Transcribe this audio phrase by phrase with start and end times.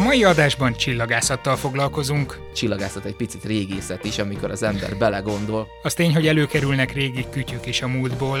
[0.00, 2.38] A mai adásban csillagászattal foglalkozunk.
[2.54, 5.68] Csillagászat egy picit régészet is, amikor az ember belegondol.
[5.82, 8.38] Az tény, hogy előkerülnek régi kütyük is a múltból.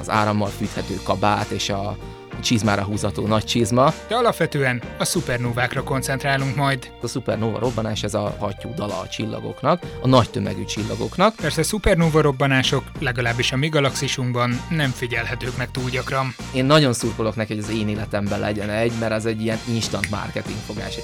[0.00, 1.96] Az árammal fűthető kabát és a
[2.40, 3.92] csizmára húzható nagy csizma.
[4.08, 6.90] De alapvetően a szupernovákra koncentrálunk majd.
[7.02, 11.34] A szupernova robbanás ez a hattyú dala a csillagoknak, a nagy tömegű csillagoknak.
[11.34, 16.34] Persze szupernova robbanások legalábbis a mi galaxisunkban nem figyelhetők meg túl gyakran.
[16.54, 20.10] Én nagyon szurkolok neki, hogy az én életemben legyen egy, mert az egy ilyen instant
[20.10, 20.94] marketing fogás.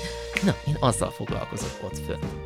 [0.43, 2.46] Na, én azzal foglalkozok ott fönt.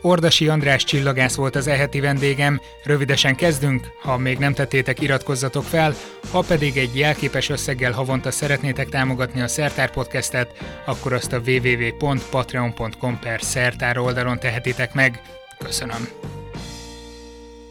[0.00, 2.60] Ordasi András csillagász volt az eheti vendégem.
[2.84, 5.94] Rövidesen kezdünk, ha még nem tettétek, iratkozzatok fel,
[6.30, 10.52] ha pedig egy jelképes összeggel havonta szeretnétek támogatni a Szertár podcastet,
[10.84, 15.22] akkor azt a www.patreon.com per szertár oldalon tehetitek meg.
[15.58, 16.37] Köszönöm!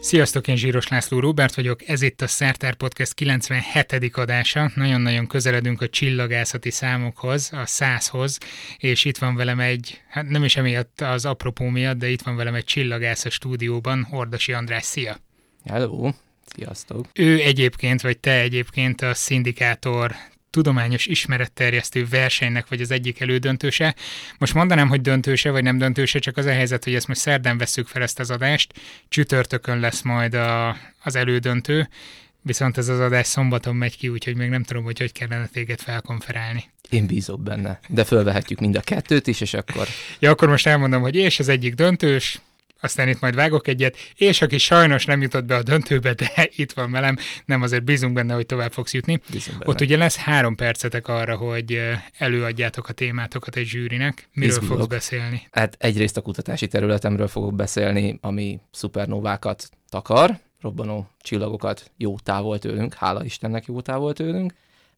[0.00, 4.10] Sziasztok, én Zsíros László Róbert vagyok, ez itt a Szertár Podcast 97.
[4.12, 8.38] adása, nagyon-nagyon közeledünk a csillagászati számokhoz, a százhoz,
[8.78, 12.36] és itt van velem egy, hát nem is emiatt az apropó miatt, de itt van
[12.36, 15.16] velem egy csillagász a stúdióban, Hordasi András, szia!
[15.64, 16.10] Hello!
[16.44, 17.06] Sziasztok!
[17.12, 20.14] Ő egyébként, vagy te egyébként a Szindikátor
[20.50, 23.94] tudományos ismeretterjesztő versenynek vagy az egyik elődöntőse.
[24.38, 27.58] Most mondanám, hogy döntőse vagy nem döntőse, csak az a helyzet, hogy ezt most szerdán
[27.58, 28.74] veszük fel ezt az adást,
[29.08, 31.88] csütörtökön lesz majd a, az elődöntő,
[32.42, 35.80] viszont ez az adás szombaton megy ki, úgyhogy még nem tudom, hogy hogy kellene téged
[35.80, 36.64] felkonferálni.
[36.90, 39.86] Én bízok benne, de fölvehetjük mind a kettőt is, és akkor...
[40.18, 42.40] Ja, akkor most elmondom, hogy és az egyik döntős,
[42.80, 46.72] aztán itt majd vágok egyet, és aki sajnos nem jutott be a döntőbe, de itt
[46.72, 49.20] van velem, nem azért bízunk benne, hogy tovább fogsz jutni.
[49.64, 51.80] Ott ugye lesz három percetek arra, hogy
[52.18, 54.28] előadjátok a témátokat egy zsűrinek.
[54.32, 54.76] Miről Izgulok.
[54.76, 55.48] fogsz beszélni?
[55.50, 62.94] Hát egyrészt a kutatási területemről fogok beszélni, ami szupernovákat takar, robbanó csillagokat jó távol tőlünk,
[62.94, 64.52] hála Istennek jó távol tőlünk.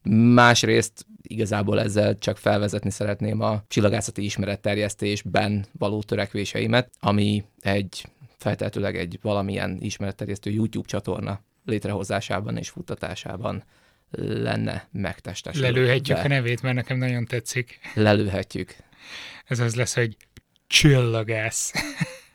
[0.09, 8.05] Másrészt igazából ezzel csak felvezetni szeretném a csillagászati ismeretterjesztésben való törekvéseimet, ami egy
[8.37, 13.63] feltehetőleg egy valamilyen ismeretterjesztő YouTube csatorna létrehozásában és futtatásában
[14.17, 15.71] lenne megtestesülve.
[15.71, 17.79] Lelőhetjük a nevét, mert nekem nagyon tetszik.
[17.93, 18.75] Lelőhetjük.
[19.45, 20.17] Ez az lesz, hogy
[20.67, 21.73] csillagász.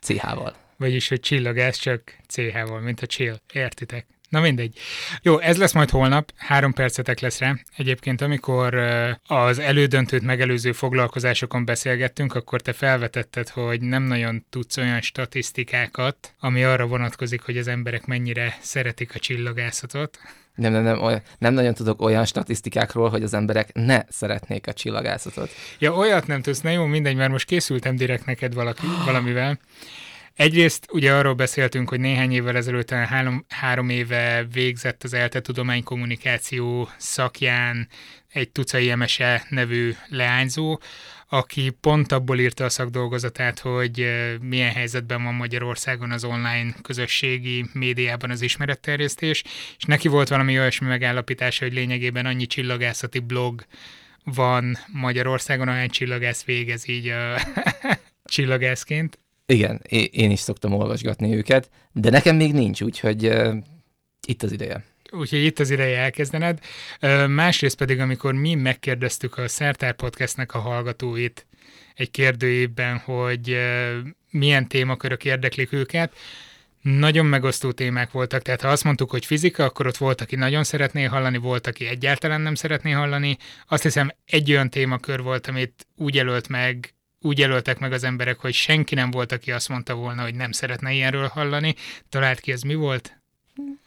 [0.00, 0.56] CH-val.
[0.76, 3.40] Vagyis, hogy csillagász, csak CH-val, mint a chill.
[3.52, 4.06] Értitek?
[4.28, 4.78] Na mindegy.
[5.22, 7.54] Jó, ez lesz majd holnap, három percetek lesz rá.
[7.76, 8.74] Egyébként, amikor
[9.26, 16.64] az elődöntőt megelőző foglalkozásokon beszélgettünk, akkor te felvetetted, hogy nem nagyon tudsz olyan statisztikákat, ami
[16.64, 20.18] arra vonatkozik, hogy az emberek mennyire szeretik a csillagászatot.
[20.54, 24.72] Nem, nem, nem, olyan, nem nagyon tudok olyan statisztikákról, hogy az emberek ne szeretnék a
[24.72, 25.50] csillagászatot.
[25.78, 29.58] Ja, olyat nem tudsz, na jó, mindegy, mert most készültem direkt neked valaki, valamivel.
[30.36, 36.88] Egyrészt ugye arról beszéltünk, hogy néhány évvel ezelőtt, három, három éve végzett az ELTE tudománykommunikáció
[36.96, 37.88] szakján
[38.28, 40.78] egy Tucai Emese nevű leányzó,
[41.28, 44.06] aki pont abból írta a szakdolgozatát, hogy
[44.40, 49.42] milyen helyzetben van Magyarországon az online közösségi médiában az ismeretterjesztés,
[49.78, 53.64] és neki volt valami olyasmi megállapítása, hogy lényegében annyi csillagászati blog
[54.24, 57.40] van Magyarországon, ahány csillagász végez így a
[58.24, 59.18] csillagászként.
[59.46, 59.80] Igen,
[60.10, 63.56] én is szoktam olvasgatni őket, de nekem még nincs, úgyhogy uh,
[64.26, 64.84] itt az ideje.
[65.10, 66.58] Úgyhogy itt az ideje elkezdened.
[67.02, 71.46] Uh, másrészt pedig, amikor mi megkérdeztük a Szertár Podcastnek a hallgatóit
[71.94, 73.96] egy kérdőjében, hogy uh,
[74.30, 76.12] milyen témakörök érdeklik őket,
[76.82, 80.64] nagyon megosztó témák voltak, tehát ha azt mondtuk, hogy fizika, akkor ott volt, aki nagyon
[80.64, 83.36] szeretné hallani, volt, aki egyáltalán nem szeretné hallani.
[83.68, 86.95] Azt hiszem, egy olyan témakör volt, amit úgy jelölt meg
[87.26, 90.52] úgy jelöltek meg az emberek, hogy senki nem volt, aki azt mondta volna, hogy nem
[90.52, 91.74] szeretne ilyenről hallani.
[92.08, 93.20] Talált ki, ez mi volt?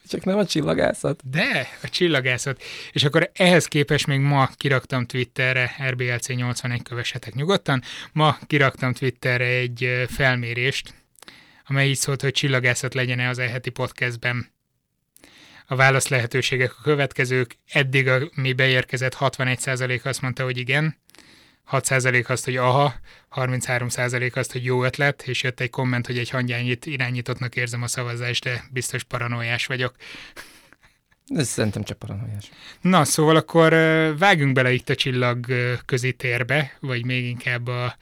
[0.07, 1.29] Csak nem a csillagászat.
[1.29, 2.63] De, a csillagászat.
[2.91, 9.45] És akkor ehhez képest még ma kiraktam Twitterre, RBLC 81 kövessetek nyugodtan, ma kiraktam Twitterre
[9.45, 10.93] egy felmérést,
[11.67, 14.51] amely így szólt, hogy csillagászat legyen-e az eheti podcastben.
[15.67, 17.57] A válasz lehetőségek a következők.
[17.71, 20.97] Eddig a mi beérkezett 61% azt mondta, hogy igen,
[21.71, 22.93] 6% azt, hogy aha,
[23.35, 27.87] 33% azt, hogy jó ötlet, és jött egy komment, hogy egy hangyányit irányítottnak érzem a
[27.87, 29.95] szavazást, de biztos paranoiás vagyok.
[31.27, 32.49] Ez szerintem csak paranoiás.
[32.81, 33.71] Na, szóval akkor
[34.17, 35.45] vágjunk bele itt a csillag
[35.85, 37.95] közi térbe, vagy még inkább a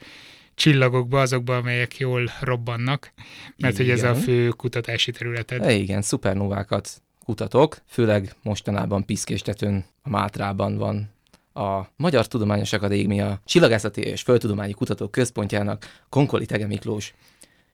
[0.54, 3.12] csillagokba, azokba, amelyek jól robbannak,
[3.56, 3.86] mert igen.
[3.86, 5.64] hogy ez a fő kutatási területed.
[5.64, 11.10] E, igen, szupernovákat kutatok, főleg mostanában Piszkéstetőn, a Mátrában van
[11.52, 17.14] a Magyar Tudományos Akadémia Csillagászati és Földtudományi Kutatók Központjának Konkoli Tege Miklós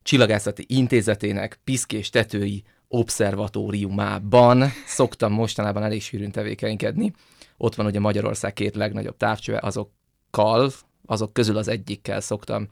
[0.02, 7.12] Csillagászati Intézetének Piszkés Tetői Obszervatóriumában szoktam mostanában elég sűrűn tevékenykedni.
[7.56, 10.72] Ott van ugye Magyarország két legnagyobb távcsöve, azokkal
[11.06, 12.68] azok közül az egyikkel szoktam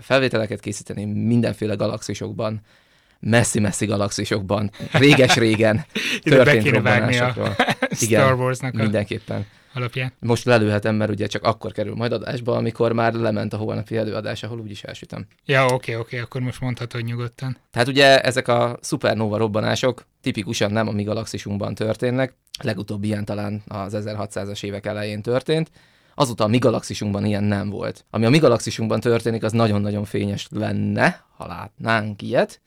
[0.00, 2.60] felvételeket készíteni mindenféle galaxisokban,
[3.20, 5.84] messzi-messzi galaxisokban, réges-régen
[6.22, 7.56] történt robbanásokról.
[8.00, 8.82] Igen, Star Warsnak a...
[8.82, 10.12] mindenképpen alapján.
[10.18, 14.42] Most lelőhetem, mert ugye csak akkor kerül majd adásba, amikor már lement a holnapi előadás,
[14.42, 15.26] ahol úgyis elsütöm.
[15.44, 17.56] Ja, oké, okay, oké, okay, akkor most mondhatod nyugodtan.
[17.70, 23.62] Tehát ugye ezek a szupernova robbanások tipikusan nem a mi galaxisunkban történnek, legutóbb ilyen talán
[23.66, 25.70] az 1600-as évek elején történt,
[26.14, 28.04] azóta a mi galaxisunkban ilyen nem volt.
[28.10, 32.60] Ami a mi galaxisunkban történik, az nagyon-nagyon fényes lenne, ha látnánk ilyet,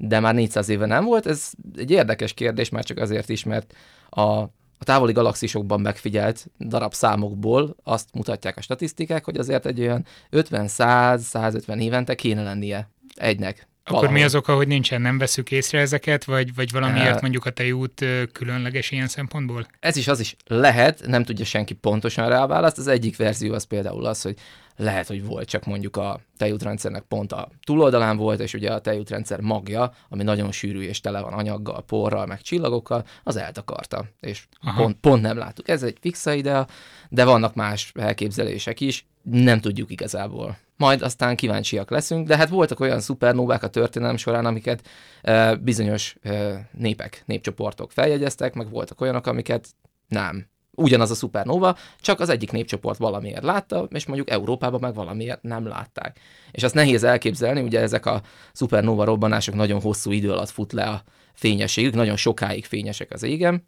[0.00, 1.26] de már 400 éve nem volt.
[1.26, 3.74] Ez egy érdekes kérdés, már csak azért is, mert
[4.10, 4.44] a
[4.78, 12.14] a távoli galaxisokban megfigyelt darabszámokból azt mutatják a statisztikák, hogy azért egy olyan 50-100-150 évente
[12.14, 13.68] kéne lennie egynek.
[13.84, 14.18] Akkor valahol.
[14.18, 18.04] mi az oka, hogy nincsen, nem veszük észre ezeket, vagy, vagy valamiért mondjuk a tejút
[18.32, 19.66] különleges ilyen szempontból?
[19.80, 22.78] Ez is az is lehet, nem tudja senki pontosan rá a választ.
[22.78, 24.36] Az egyik verzió az például az, hogy
[24.78, 29.40] lehet, hogy volt csak mondjuk a tejútrendszernek pont a túloldalán volt, és ugye a tejútrendszer
[29.40, 34.96] magja, ami nagyon sűrű és tele van anyaggal, porral, meg csillagokkal, az eltakarta, és pont,
[34.96, 35.68] pont nem láttuk.
[35.68, 36.66] Ez egy fixa idea,
[37.08, 40.58] de vannak más elképzelések is, nem tudjuk igazából.
[40.76, 44.88] Majd aztán kíváncsiak leszünk, de hát voltak olyan szupernóvák a történelem során, amiket
[45.22, 49.66] e, bizonyos e, népek, népcsoportok feljegyeztek, meg voltak olyanok, amiket
[50.08, 50.46] nem
[50.78, 55.66] ugyanaz a szupernóva, csak az egyik népcsoport valamiért látta, és mondjuk Európában meg valamiért nem
[55.66, 56.18] látták.
[56.50, 58.22] És azt nehéz elképzelni, ugye ezek a
[58.52, 61.02] szupernóva robbanások nagyon hosszú idő alatt fut le a
[61.34, 63.66] fényességük, nagyon sokáig fényesek az égen,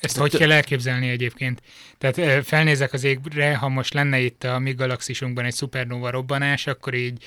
[0.00, 1.62] ezt hogy kell elképzelni egyébként?
[1.98, 6.94] Tehát felnézek az égre, ha most lenne itt a mi galaxisunkban egy szupernóva robbanás, akkor
[6.94, 7.24] így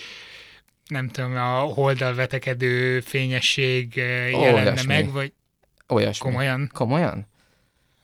[0.87, 4.93] nem tudom, a holdal vetekedő fényesség jelenne Olyasmi.
[4.93, 5.33] meg, vagy
[5.87, 6.29] Olyasmi.
[6.29, 6.69] komolyan?
[6.73, 7.27] Komolyan?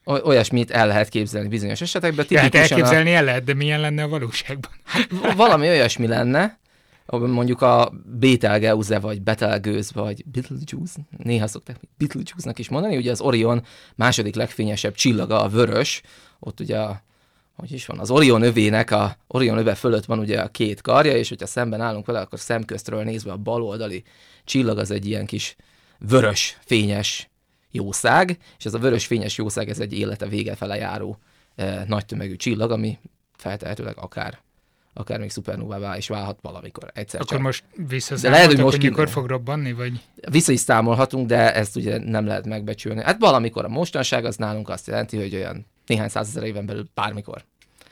[0.09, 2.27] Olyasmit el lehet képzelni bizonyos esetekben.
[2.27, 3.15] Tehát elképzelni a...
[3.15, 4.71] el lehet, de milyen lenne a valóságban?
[4.83, 6.59] Hát, valami olyasmi lenne,
[7.05, 13.63] mondjuk a Betelgeuse, vagy Betelgeuse, vagy Betelgeuse, néha szokták Betelgeuse-nak is mondani, ugye az Orion
[13.95, 16.01] második legfényesebb csillaga, a vörös,
[16.39, 17.01] ott ugye a
[17.55, 21.11] hogy is van, az Orion övének, a Orion öve fölött van ugye a két karja,
[21.15, 24.03] és hogyha szemben állunk vele, akkor szemköztről nézve a baloldali
[24.43, 25.55] csillag az egy ilyen kis
[25.99, 27.29] vörös, fényes
[27.71, 31.17] jószág, és ez a vörös fényes jószág, ez egy élete vége fele járó
[31.55, 32.97] e, nagy tömegű csillag, ami
[33.37, 34.39] feltehetőleg akár
[34.93, 37.45] akár még szupernóvává is válhat valamikor egyszer Akkor csak.
[37.45, 40.01] most visszaszámolhatunk, lehet, hogy, most mikor fog robbanni, vagy?
[40.29, 43.03] Vissza is számolhatunk, de ezt ugye nem lehet megbecsülni.
[43.03, 47.45] Hát valamikor a mostanság az nálunk azt jelenti, hogy olyan néhány százezer éven belül bármikor.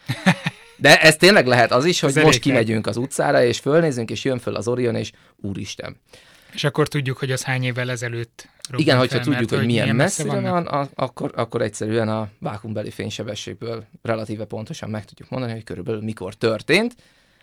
[0.80, 4.24] De ez tényleg lehet az is, hogy ez most kimegyünk az utcára, és fölnézünk, és
[4.24, 5.98] jön föl az Orion, és úristen.
[6.54, 9.96] És akkor tudjuk, hogy az hány évvel ezelőtt Igen, hogyha fel, tudjuk, hogy, hogy milyen
[9.96, 15.52] messzire messze van, a, akkor, akkor egyszerűen a vákumbeli fénysebességből relatíve pontosan meg tudjuk mondani,
[15.52, 16.96] hogy körülbelül mikor történt.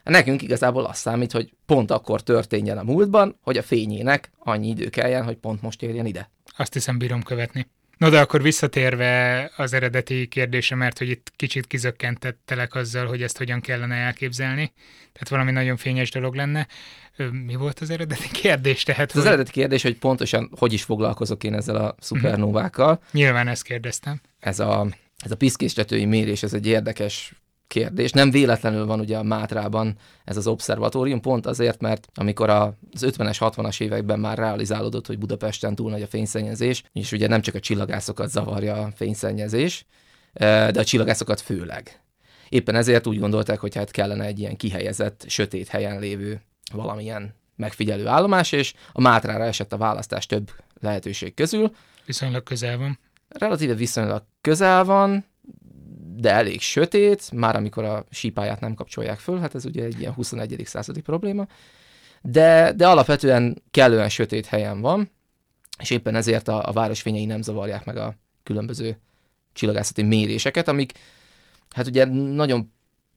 [0.05, 4.89] Nekünk igazából az számít, hogy pont akkor történjen a múltban, hogy a fényének annyi idő
[4.89, 6.31] kelljen, hogy pont most érjen ide.
[6.57, 7.67] Azt hiszem, bírom követni.
[7.97, 13.39] No, de akkor visszatérve az eredeti kérdése, mert hogy itt kicsit kizökkentettelek azzal, hogy ezt
[13.39, 14.73] hogyan kellene elképzelni,
[15.13, 16.67] tehát valami nagyon fényes dolog lenne.
[17.47, 18.83] Mi volt az eredeti kérdés?
[18.83, 19.27] Tehát, az hogy...
[19.27, 23.01] eredeti kérdés, hogy pontosan hogy is foglalkozok én ezzel a szupernóvákkal.
[23.13, 24.21] Nyilván ezt kérdeztem.
[24.41, 24.87] Ez a,
[25.25, 27.33] ez a piszkéstetői mérés, ez egy érdekes
[27.75, 28.11] kérdés.
[28.11, 33.37] Nem véletlenül van ugye a Mátrában ez az obszervatórium, pont azért, mert amikor az 50-es,
[33.41, 37.61] 60-as években már realizálódott, hogy Budapesten túl nagy a fényszennyezés, és ugye nem csak a
[37.61, 39.87] csillagászokat zavarja a fényszennyezés,
[40.33, 42.01] eh, de a csillagászokat főleg.
[42.49, 46.41] Éppen ezért úgy gondolták, hogy hát kellene egy ilyen kihelyezett, sötét helyen lévő
[46.73, 50.51] valamilyen megfigyelő állomás, és a Mátrára esett a választás több
[50.81, 51.75] lehetőség közül.
[52.07, 52.99] Viszonylag közel van.
[53.29, 55.25] Relatíve viszonylag közel van,
[56.17, 60.13] de elég sötét, már amikor a sípáját nem kapcsolják föl, hát ez ugye egy ilyen
[60.13, 60.63] 21.
[60.65, 61.47] századi probléma,
[62.23, 65.11] de, de alapvetően kellően sötét helyen van,
[65.79, 68.99] és éppen ezért a, a városfényei nem zavarják meg a különböző
[69.53, 70.93] csillagászati méréseket, amik
[71.71, 72.73] hát ugye nagyon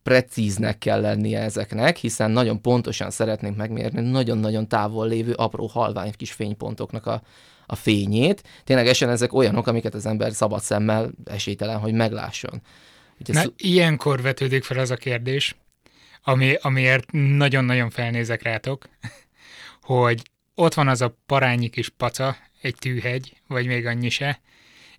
[0.07, 6.31] precíznek kell lennie ezeknek, hiszen nagyon pontosan szeretnénk megmérni nagyon-nagyon távol lévő apró halvány kis
[6.31, 7.21] fénypontoknak a,
[7.65, 8.43] a fényét.
[8.63, 12.61] Ténylegesen ezek olyanok, amiket az ember szabad szemmel esélytelen, hogy meglásson.
[13.19, 13.49] Ugye Na, szó...
[13.57, 15.55] ilyenkor vetődik fel az a kérdés,
[16.23, 18.89] ami, amiért nagyon-nagyon felnézek rátok,
[19.81, 20.21] hogy
[20.55, 24.41] ott van az a parányi kis paca, egy tűhegy, vagy még annyi se,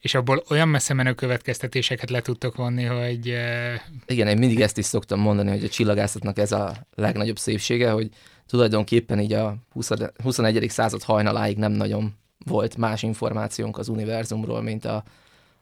[0.01, 3.27] és abból olyan messze menő következtetéseket le tudtok vonni, hogy...
[4.07, 8.09] Igen, én mindig ezt is szoktam mondani, hogy a csillagászatnak ez a legnagyobb szépsége, hogy
[8.47, 9.91] tulajdonképpen így a 20,
[10.23, 10.67] 21.
[10.69, 12.15] század hajnaláig nem nagyon
[12.45, 15.05] volt más információnk az univerzumról, mint a,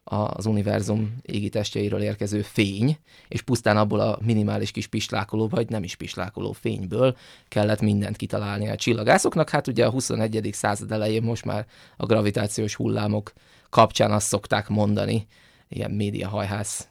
[0.09, 5.97] az univerzum égitestjeiről érkező fény, és pusztán abból a minimális kis pislákoló, vagy nem is
[5.97, 7.17] pislákoló fényből
[7.49, 9.51] kellett mindent kitalálni a csillagászoknak.
[9.51, 10.49] Hát ugye a 21.
[10.53, 11.67] század elején most már
[11.97, 13.33] a gravitációs hullámok
[13.77, 15.27] kapcsán azt szokták mondani,
[15.69, 16.89] ilyen médiahajhász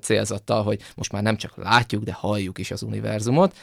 [0.00, 3.56] célzattal, hogy most már nem csak látjuk, de halljuk is az univerzumot.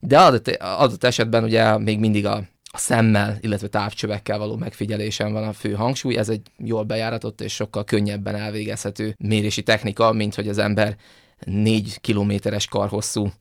[0.00, 5.48] De adott, adott esetben ugye még mindig a a szemmel, illetve távcsövekkel való megfigyelésen van
[5.48, 6.16] a fő hangsúly.
[6.16, 10.96] Ez egy jól bejáratott és sokkal könnyebben elvégezhető mérési technika, mint hogy az ember
[11.44, 13.32] négy kilométeres karhosszú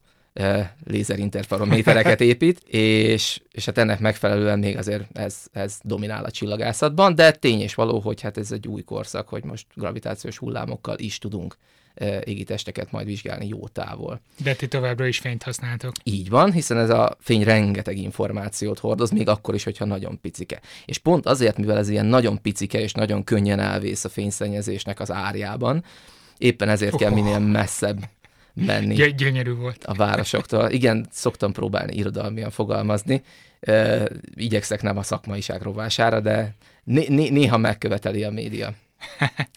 [0.86, 7.32] lézerinterferométereket épít, és, és hát ennek megfelelően még azért ez, ez dominál a csillagászatban, de
[7.32, 11.58] tény és való, hogy hát ez egy új korszak, hogy most gravitációs hullámokkal is tudunk
[12.24, 14.22] égitesteket majd vizsgálni jó távol.
[14.44, 15.94] De ti továbbra is fényt használtok.
[16.04, 20.62] Így van, hiszen ez a fény rengeteg információt hordoz, még akkor is, hogyha nagyon picike.
[20.86, 25.12] És pont azért, mivel ez ilyen nagyon picike és nagyon könnyen elvész a fényszennyezésnek az
[25.12, 25.84] árjában,
[26.38, 27.00] éppen ezért oh.
[27.00, 28.10] kell minél messzebb
[28.66, 28.96] menni.
[28.96, 29.86] Gy- gyönyörű volt.
[29.86, 30.70] A városoktól.
[30.70, 33.22] Igen, szoktam próbálni irodalmian fogalmazni.
[33.68, 38.74] Uh, igyekszek nem a szakmaiság rovására, de né- né- néha megköveteli a média.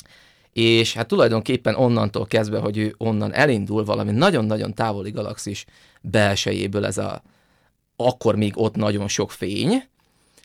[0.53, 5.65] és hát tulajdonképpen onnantól kezdve, hogy ő onnan elindul valami nagyon-nagyon távoli galaxis
[6.01, 7.23] belsejéből ez a
[7.97, 9.83] akkor még ott nagyon sok fény,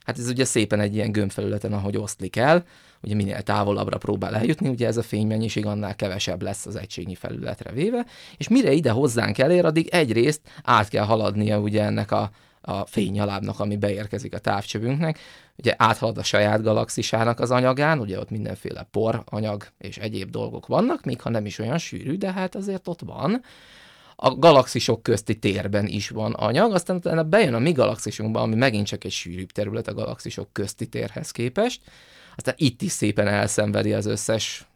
[0.03, 2.65] hát ez ugye szépen egy ilyen gömbfelületen, ahogy oszlik el,
[3.01, 7.71] ugye minél távolabbra próbál eljutni, ugye ez a fénymennyiség annál kevesebb lesz az egységnyi felületre
[7.71, 8.05] véve,
[8.37, 13.59] és mire ide hozzánk elér, addig egyrészt át kell haladnia ugye ennek a, a fénynyalábnak,
[13.59, 15.19] ami beérkezik a távcsövünknek,
[15.57, 20.67] ugye áthalad a saját galaxisának az anyagán, ugye ott mindenféle por, anyag és egyéb dolgok
[20.67, 23.41] vannak, még ha nem is olyan sűrű, de hát azért ott van.
[24.15, 28.87] A galaxisok közti térben is van anyag, aztán utána bejön a mi galaxisunkba, ami megint
[28.87, 31.81] csak egy sűrűbb terület a galaxisok közti térhez képest,
[32.37, 34.67] aztán itt is szépen elszenvedi az összes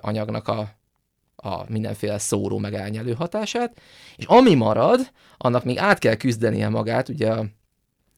[0.00, 0.70] anyagnak a,
[1.36, 3.80] a mindenféle szóró meg elnyelő hatását,
[4.16, 7.44] és ami marad, annak még át kell küzdenie magát, ugye a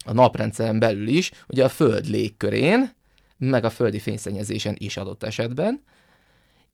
[0.04, 2.90] a naprendszeren belül is, ugye a Föld légkörén,
[3.38, 5.82] meg a földi fényszennyezésen is adott esetben,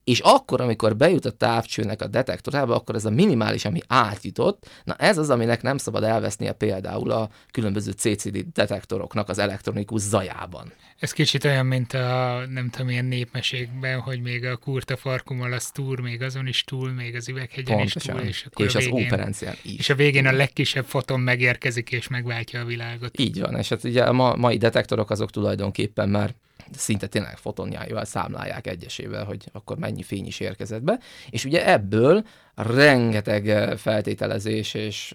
[0.09, 4.95] és akkor, amikor bejut a távcsőnek a detektorába, akkor ez a minimális, ami átjutott, na
[4.95, 10.73] ez az, aminek nem szabad elvesznie például a különböző CCD detektoroknak az elektronikus zajában.
[10.99, 15.71] Ez kicsit olyan, mint a nem tudom, ilyen népmesékben, hogy még a kurta farkummal az
[15.71, 18.15] túr, még azon is túl, még az üveghegyen Pontosan.
[18.15, 19.79] is túl, és, akkor és a végén, az operencián is.
[19.79, 23.21] És a végén a legkisebb foton megérkezik és megváltja a világot.
[23.21, 26.35] Így van, és hát ugye a ma, mai detektorok azok tulajdonképpen már
[26.72, 30.98] szinte tényleg fotonjáival számlálják egyesével, hogy akkor mennyi fény is érkezett be.
[31.30, 35.14] És ugye ebből rengeteg feltételezés és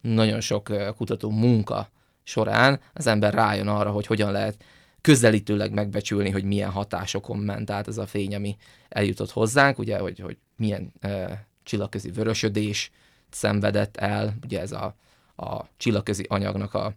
[0.00, 1.90] nagyon sok kutató munka
[2.22, 4.64] során az ember rájön arra, hogy hogyan lehet
[5.00, 8.56] közelítőleg megbecsülni, hogy milyen hatásokon ment át ez a fény, ami
[8.88, 12.90] eljutott hozzánk, ugye, hogy, hogy milyen e, csillagközi vörösödés
[13.30, 14.94] szenvedett el, ugye ez a,
[15.36, 16.94] a csillagközi anyagnak a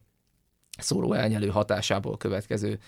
[0.78, 2.80] szóró elnyelő hatásából következő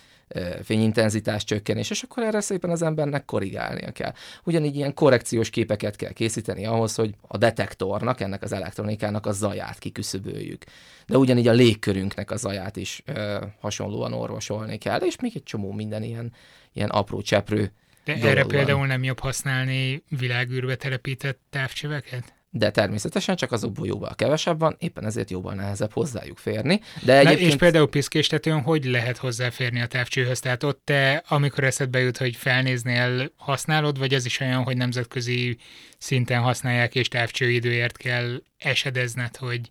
[0.64, 4.14] fényintenzitás csökkenés, és akkor erre szépen az embernek korrigálnia kell.
[4.44, 9.80] Ugyanígy ilyen korrekciós képeket kell készíteni ahhoz, hogy a detektornak, ennek az elektronikának a zaját
[9.80, 10.64] kiküszöböljük.
[11.08, 15.72] De ugyanígy a légkörünknek a zaját is ö, hasonlóan orvosolni kell, és még egy csomó
[15.72, 16.34] minden ilyen,
[16.74, 17.72] ilyen apró cseprő
[18.06, 22.34] de erre például nem jobb használni világűrbe telepített távcsöveket?
[22.56, 26.80] De természetesen csak azokból jóval kevesebb van, éppen ezért jóval nehezebb hozzájuk férni.
[27.02, 27.50] De egyébként...
[27.50, 30.40] És például piszkéstetőn hogy lehet hozzáférni a távcsőhöz?
[30.40, 35.58] Tehát ott te, amikor eszedbe jut, hogy felnéznél, használod, vagy ez is olyan, hogy nemzetközi
[35.98, 39.62] szinten használják, és távcsőidőért kell esedezned, hogy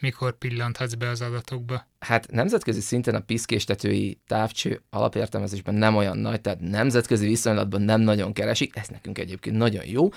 [0.00, 1.86] mikor pillanthatsz be az adatokba?
[1.98, 8.32] Hát nemzetközi szinten a piszkéstetői távcső alapértelmezésben nem olyan nagy, tehát nemzetközi viszonylatban nem nagyon
[8.32, 10.08] keresik, ez nekünk egyébként nagyon jó.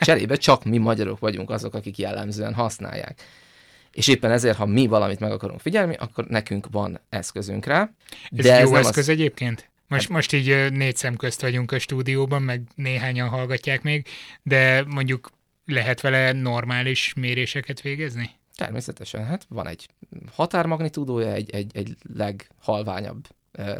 [0.00, 3.22] Cserébe csak mi magyarok vagyunk azok, akik jellemzően használják.
[3.92, 7.90] És éppen ezért, ha mi valamit meg akarunk figyelni, akkor nekünk van eszközünk rá.
[8.30, 9.08] Ez de jó ez eszköz az...
[9.08, 9.70] egyébként?
[9.88, 10.10] Most, hát...
[10.10, 14.06] most így négy szem közt vagyunk a stúdióban, meg néhányan hallgatják még,
[14.42, 15.30] de mondjuk
[15.66, 18.30] lehet vele normális méréseket végezni?
[18.56, 19.88] Természetesen, hát van egy
[20.32, 23.26] határmagnitúdója, egy, egy, egy leghalványabb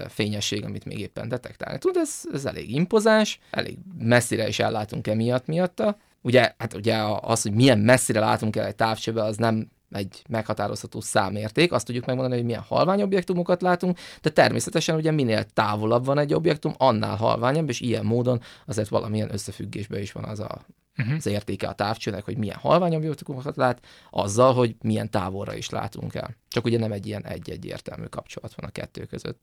[0.08, 5.46] fényesség, amit még éppen detektálni tud, ez, ez elég impozáns, elég messzire is ellátunk emiatt
[5.46, 5.96] miatta.
[6.20, 11.00] Ugye, hát ugye az, hogy milyen messzire látunk el egy távcsőbe, az nem egy meghatározható
[11.00, 16.18] számérték, azt tudjuk megmondani, hogy milyen halvány objektumokat látunk, de természetesen ugye minél távolabb van
[16.18, 20.66] egy objektum, annál halványabb, és ilyen módon azért valamilyen összefüggésben is van az a
[20.98, 21.14] uh-huh.
[21.14, 26.14] az értéke a távcsőnek, hogy milyen halvány objektumokat lát, azzal, hogy milyen távolra is látunk
[26.14, 26.36] el.
[26.48, 29.42] Csak ugye nem egy ilyen egy-egy értelmű kapcsolat van a kettő között.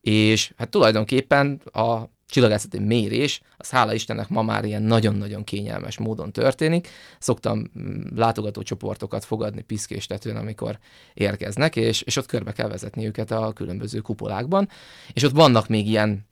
[0.00, 6.32] és hát tulajdonképpen a csillagászati mérés, az hála Istennek ma már ilyen nagyon-nagyon kényelmes módon
[6.32, 6.88] történik.
[7.18, 10.78] Szoktam mm, látogató csoportokat fogadni piszkéstetőn, amikor
[11.14, 14.68] érkeznek, és, és ott körbe kell vezetni őket a különböző kupolákban,
[15.12, 16.26] és ott vannak még ilyen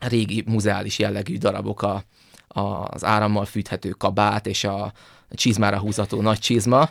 [0.00, 2.04] régi muzeális jellegű darabok, a,
[2.48, 4.92] az árammal fűthető kabát és a
[5.30, 6.90] csizmára húzható nagy csizma,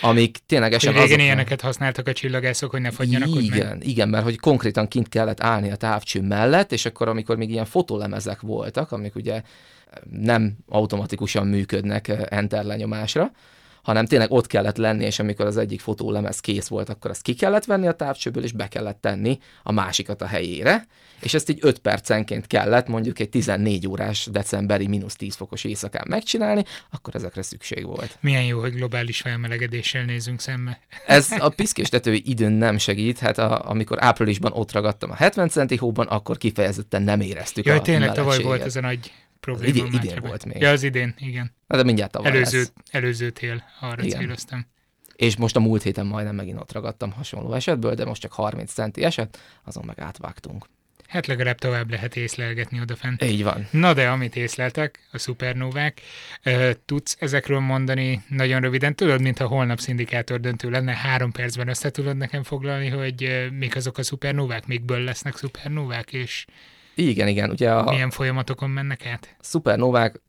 [0.00, 1.20] amik ténylegesen Régen azok...
[1.20, 5.42] ilyeneket használtak a csillagászok, hogy ne fagyjanak ott Igen, igen, mert hogy konkrétan kint kellett
[5.42, 9.42] állni a távcső mellett, és akkor amikor még ilyen fotolemezek voltak, amik ugye
[10.10, 13.30] nem automatikusan működnek eh, enter lenyomásra,
[13.84, 17.34] hanem tényleg ott kellett lenni, és amikor az egyik fotólemez kész volt, akkor azt ki
[17.34, 20.86] kellett venni a távcsőből, és be kellett tenni a másikat a helyére,
[21.20, 26.04] és ezt így 5 percenként kellett mondjuk egy 14 órás decemberi mínusz 10 fokos éjszakán
[26.08, 28.18] megcsinálni, akkor ezekre szükség volt.
[28.20, 30.80] Milyen jó, hogy globális felmelegedéssel nézünk szembe.
[31.06, 35.76] Ez a piszkéstetői időn nem segít, hát a, amikor áprilisban ott ragadtam a 70 centi
[35.76, 39.12] hóban, akkor kifejezetten nem éreztük Jaj, a tényleg tavaly volt ez a nagy
[39.44, 39.74] probléma.
[39.86, 40.60] idén- idén volt még.
[40.60, 41.54] Ja, az idén, igen.
[41.66, 42.72] Na, de mindjárt tavaly Előző, lesz.
[42.90, 44.18] előző tél, arra Igen.
[44.18, 44.66] céloztam.
[45.16, 48.72] És most a múlt héten majdnem megint ott ragadtam hasonló esetből, de most csak 30
[48.72, 50.66] centi eset, azon meg átvágtunk.
[51.08, 53.22] Hát legalább tovább lehet észlelgetni odafent.
[53.22, 53.66] Így van.
[53.70, 56.00] Na de, amit észleltek, a szupernóvák,
[56.84, 58.94] tudsz ezekről mondani nagyon röviden?
[58.96, 63.98] Tudod, mintha holnap szindikátor döntő lenne, három percben össze tudod nekem foglalni, hogy mik azok
[63.98, 66.44] a szupernóvák, mikből lesznek szupernóvák, és
[66.94, 67.50] Igen, igen.
[67.50, 69.36] Ugye a milyen folyamatokon mennek át?
[69.40, 70.20] szupernovák,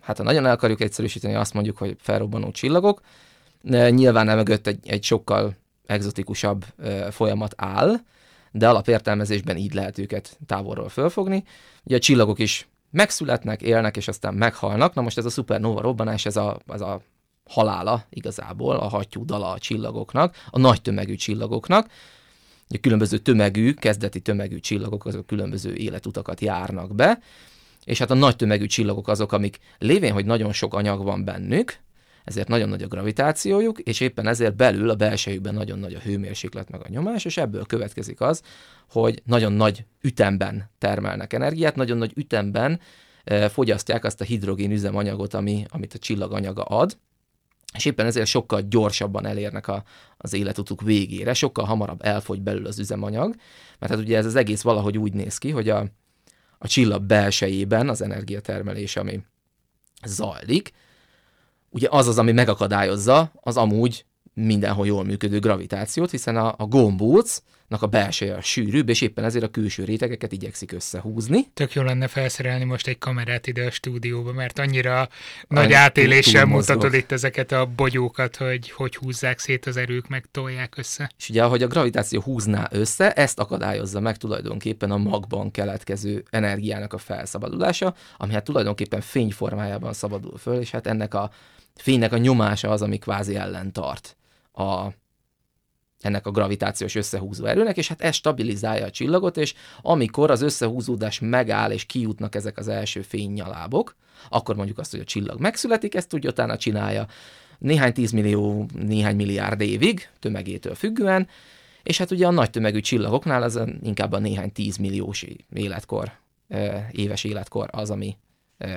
[0.00, 3.00] hát ha nagyon el akarjuk egyszerűsíteni, azt mondjuk, hogy felrobbanó csillagok.
[3.90, 6.64] Nyilván nem mögött egy, egy sokkal egzotikusabb
[7.10, 7.94] folyamat áll,
[8.50, 11.44] de alapértelmezésben így lehet őket távolról fölfogni.
[11.84, 14.94] Ugye a csillagok is megszületnek, élnek, és aztán meghalnak.
[14.94, 17.00] Na most ez a szupernova robbanás, ez a, az a
[17.44, 21.86] halála igazából, a hattyú dala a csillagoknak, a nagy tömegű csillagoknak.
[22.72, 27.18] Ugye különböző tömegű, kezdeti tömegű csillagok, azok különböző életutakat járnak be,
[27.84, 31.76] és hát a nagy tömegű csillagok azok, amik lévén, hogy nagyon sok anyag van bennük,
[32.24, 36.70] ezért nagyon nagy a gravitációjuk, és éppen ezért belül a belsejükben nagyon nagy a hőmérséklet
[36.70, 38.42] meg a nyomás, és ebből következik az,
[38.90, 42.80] hogy nagyon nagy ütemben termelnek energiát, nagyon nagy ütemben
[43.24, 46.96] eh, fogyasztják azt a hidrogén üzemanyagot, ami, amit a csillag anyaga ad,
[47.74, 49.84] és éppen ezért sokkal gyorsabban elérnek a,
[50.16, 53.34] az életutuk végére, sokkal hamarabb elfogy belül az üzemanyag,
[53.78, 55.86] mert hát ugye ez az egész valahogy úgy néz ki, hogy a,
[56.58, 59.22] a csillag belsejében az energiatermelés, ami
[60.06, 60.72] zajlik,
[61.70, 67.82] ugye az az, ami megakadályozza az amúgy mindenhol jól működő gravitációt, hiszen a, a gombócnak
[67.82, 71.46] a belseje a sűrűbb, és éppen ezért a külső rétegeket igyekszik összehúzni.
[71.54, 75.08] Tök jó lenne felszerelni most egy kamerát ide a stúdióba, mert annyira
[75.48, 76.74] nagy Annyi átéléssel túl mozgok.
[76.76, 81.10] mutatod itt ezeket a bogyókat, hogy hogy húzzák szét az erők, meg tolják össze.
[81.18, 86.92] És ugye, ahogy a gravitáció húzná össze, ezt akadályozza meg tulajdonképpen a magban keletkező energiának
[86.92, 91.30] a felszabadulása, ami hát tulajdonképpen fényformájában szabadul föl, és hát ennek a
[91.74, 94.16] fénynek a nyomása az, ami kvázi ellen tart
[94.52, 94.86] a,
[96.00, 101.20] ennek a gravitációs összehúzó erőnek, és hát ez stabilizálja a csillagot, és amikor az összehúzódás
[101.20, 103.96] megáll, és kijutnak ezek az első fénynyalábok,
[104.28, 107.06] akkor mondjuk azt, hogy a csillag megszületik, ezt úgy utána csinálja
[107.58, 111.28] néhány tízmillió, néhány milliárd évig, tömegétől függően,
[111.82, 116.12] és hát ugye a nagy tömegű csillagoknál az inkább a néhány tízmilliós életkor,
[116.90, 118.16] éves életkor az, ami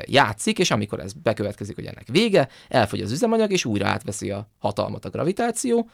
[0.06, 4.50] játszik, és amikor ez bekövetkezik, hogy ennek vége, elfogy az üzemanyag, és újra átveszi a
[4.58, 5.90] hatalmat a gravitáció,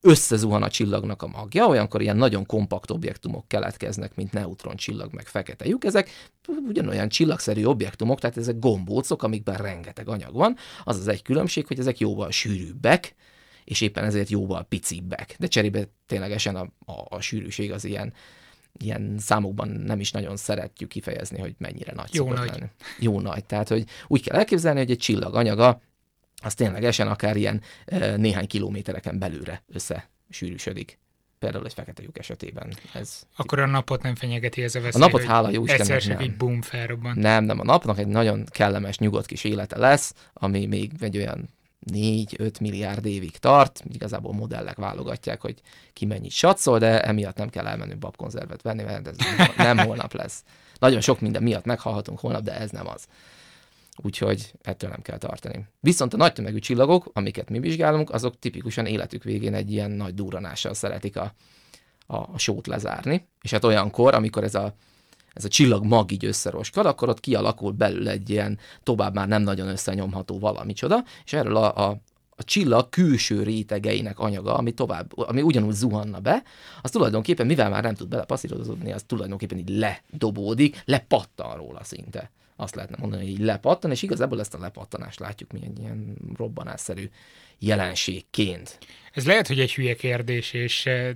[0.00, 5.66] összezuhan a csillagnak a magja, olyankor ilyen nagyon kompakt objektumok keletkeznek, mint neutroncsillag, meg fekete
[5.66, 6.30] lyuk, ezek
[6.68, 11.78] ugyanolyan csillagszerű objektumok, tehát ezek gombócok, amikben rengeteg anyag van, az az egy különbség, hogy
[11.78, 13.14] ezek jóval sűrűbbek,
[13.64, 15.36] és éppen ezért jóval picibbek.
[15.38, 18.12] De cserébe ténylegesen a, a, a sűrűség az ilyen,
[18.78, 22.48] ilyen számokban nem is nagyon szeretjük kifejezni, hogy mennyire nagy Jó nagy.
[22.48, 22.70] lenni.
[22.98, 23.44] Jó nagy.
[23.44, 25.80] Tehát, hogy úgy kell elképzelni, hogy egy csillag anyaga
[26.42, 27.62] az ténylegesen akár ilyen
[28.16, 30.98] néhány kilométereken belülre összesűrűsödik.
[31.38, 32.72] Például egy fekete lyuk esetében.
[32.94, 35.78] Ez Akkor a napot nem fenyegeti ez a a veszély, napot hogy hála jó egyszer
[35.80, 36.20] Istennek csak nem.
[36.20, 37.18] így bum felrobban.
[37.18, 41.48] Nem, nem, a napnak egy nagyon kellemes, nyugodt kis élete lesz, ami még egy olyan
[41.92, 43.82] 4-5 milliárd évig tart.
[43.92, 45.60] Igazából modellek válogatják, hogy
[45.92, 49.16] ki mennyit satszol, de emiatt nem kell elmenni babkonzervet venni, mert ez
[49.56, 50.44] nem, holnap lesz.
[50.78, 53.06] Nagyon sok minden miatt meghalhatunk holnap, de ez nem az.
[54.02, 55.66] Úgyhogy ettől nem kell tartani.
[55.80, 60.14] Viszont a nagy tömegű csillagok, amiket mi vizsgálunk, azok tipikusan életük végén egy ilyen nagy
[60.14, 61.34] durranással szeretik a,
[62.06, 63.28] a, a sót lezárni.
[63.42, 64.74] És hát olyankor, amikor ez a
[65.32, 69.42] ez a csillag mag így összeroskad, akkor ott kialakul belül egy ilyen tovább már nem
[69.42, 72.00] nagyon összenyomható valamicsoda, és erről a, a,
[72.36, 76.42] a csillag külső rétegeinek anyaga, ami tovább, ami ugyanúgy zuhanna be,
[76.82, 82.30] az tulajdonképpen, mivel már nem tud belepasszírozódni, az tulajdonképpen így ledobódik, lepattan róla szinte.
[82.56, 87.10] Azt lehetne mondani, hogy így lepattan, és igazából ezt a lepattanást látjuk milyen ilyen robbanásszerű
[87.58, 88.78] jelenségként.
[89.12, 91.14] Ez lehet, hogy egy hülye kérdés, és eh,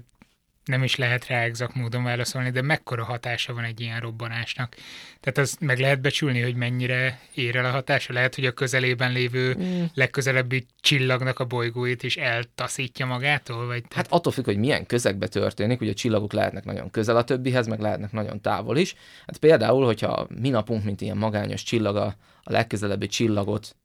[0.64, 4.76] nem is lehet rá exakt módon válaszolni, de mekkora hatása van egy ilyen robbanásnak?
[5.20, 8.12] Tehát az meg lehet becsülni, hogy mennyire ér el a hatása?
[8.12, 9.84] Lehet, hogy a közelében lévő mm.
[9.94, 13.66] legközelebbi csillagnak a bolygóit is eltaszítja magától?
[13.66, 17.24] Vagy hát attól függ, hogy milyen közegbe történik, ugye a csillagok lehetnek nagyon közel a
[17.24, 18.94] többihez, meg lehetnek nagyon távol is.
[19.26, 23.76] Hát például, hogyha mi napunk, mint ilyen magányos csillag a, a legközelebbi csillagot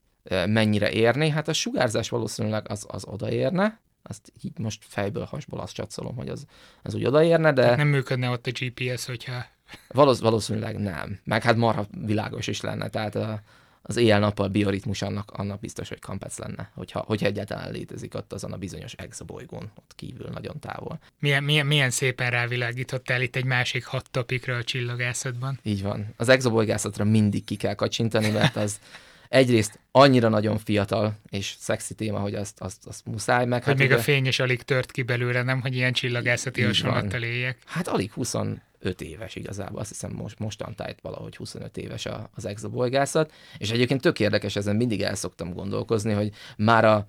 [0.45, 5.73] mennyire érni, hát a sugárzás valószínűleg az, az odaérne, azt így most fejből, hasból azt
[5.73, 6.45] csatszolom, hogy az,
[6.83, 7.61] az úgy odaérne, de...
[7.61, 9.45] Tehát nem működne ott a GPS, hogyha...
[9.87, 11.19] Valósz, valószínűleg nem.
[11.23, 13.41] Meg hát marha világos is lenne, tehát a,
[13.81, 18.51] az éjjel-nappal bioritmus annak, annak biztos, hogy kampec lenne, hogyha, hogyha egyáltalán létezik ott azon
[18.51, 20.99] a bizonyos exobolygón, ott kívül nagyon távol.
[21.19, 25.59] Milyen, milyen, milyen szépen rávilágítottál itt egy másik hat topikra a csillagászatban.
[25.63, 26.13] Így van.
[26.17, 28.79] Az exobolygászatra mindig ki kell kacsintani, mert az
[29.29, 33.63] egyrészt annyira nagyon fiatal és szexi téma, hogy azt, azt, azt muszáj meg.
[33.63, 37.57] Hát még a fény is alig tört ki belőle, nem, hogy ilyen csillagászati hasonlattal éljek.
[37.65, 38.61] Hát alig 25
[38.97, 44.55] éves igazából, azt hiszem most, mostantájt valahogy 25 éves az exobolgászat, és egyébként tök érdekes,
[44.55, 47.07] ezen mindig el szoktam gondolkozni, hogy már a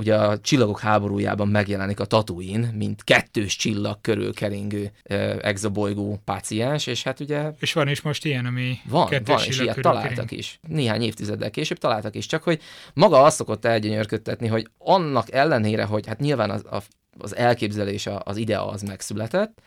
[0.00, 4.90] ugye a csillagok háborújában megjelenik a Tatooine, mint kettős csillag körül keringő
[5.40, 7.50] exobolygó páciens, és hát ugye...
[7.58, 10.32] És van is most ilyen, ami Van, van, és ilyet találtak kering.
[10.32, 10.60] is.
[10.68, 12.60] Néhány évtizeddel később találtak is, csak hogy
[12.94, 16.64] maga azt szokott elgyönyörködtetni, hogy annak ellenére, hogy hát nyilván az,
[17.18, 19.62] az elképzelés, az idea az megszületett,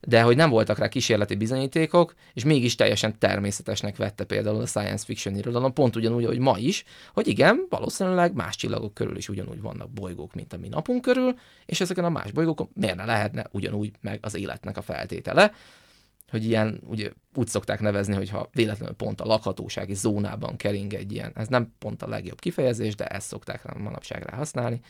[0.00, 5.04] de hogy nem voltak rá kísérleti bizonyítékok, és mégis teljesen természetesnek vette például a science
[5.04, 9.60] fiction irodalom, pont ugyanúgy, hogy ma is, hogy igen, valószínűleg más csillagok körül is ugyanúgy
[9.60, 11.34] vannak bolygók, mint a mi napunk körül,
[11.66, 15.52] és ezeken a más bolygókon miért ne lehetne ugyanúgy meg az életnek a feltétele,
[16.30, 21.12] hogy ilyen, ugye úgy szokták nevezni, hogy ha véletlenül pont a lakhatósági zónában kering egy
[21.12, 24.80] ilyen, ez nem pont a legjobb kifejezés, de ezt szokták manapság rá használni,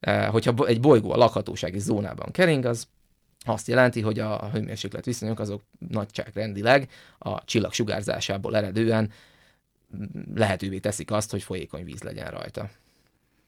[0.00, 2.88] eh, hogyha egy bolygó a lakhatósági zónában kering, az
[3.48, 9.10] azt jelenti, hogy a hőmérséklet viszonyok azok nagyságrendileg a csillag sugárzásából eredően
[10.34, 12.70] lehetővé teszik azt, hogy folyékony víz legyen rajta.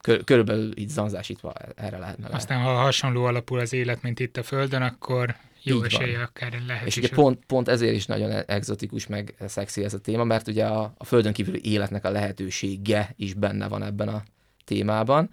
[0.01, 2.27] Kör, körülbelül így zanzásítva erre lehetne.
[2.31, 6.85] Aztán, ha hasonló alapul az élet, mint itt a Földön, akkor jó esélye akár lehet
[6.85, 10.47] És is ugye pont, pont ezért is nagyon egzotikus, meg szexi ez a téma, mert
[10.47, 14.23] ugye a, a Földön kívüli életnek a lehetősége is benne van ebben a
[14.65, 15.29] témában,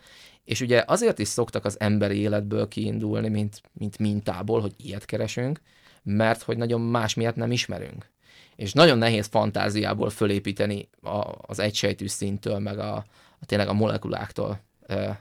[0.46, 5.60] és ugye azért is szoktak az emberi életből kiindulni, mint, mint mintából, hogy ilyet keresünk,
[6.02, 8.10] mert hogy nagyon más miatt nem ismerünk.
[8.56, 12.94] És nagyon nehéz fantáziából fölépíteni a, az egysejtű szintől, meg a,
[13.38, 14.60] a tényleg a molekuláktól,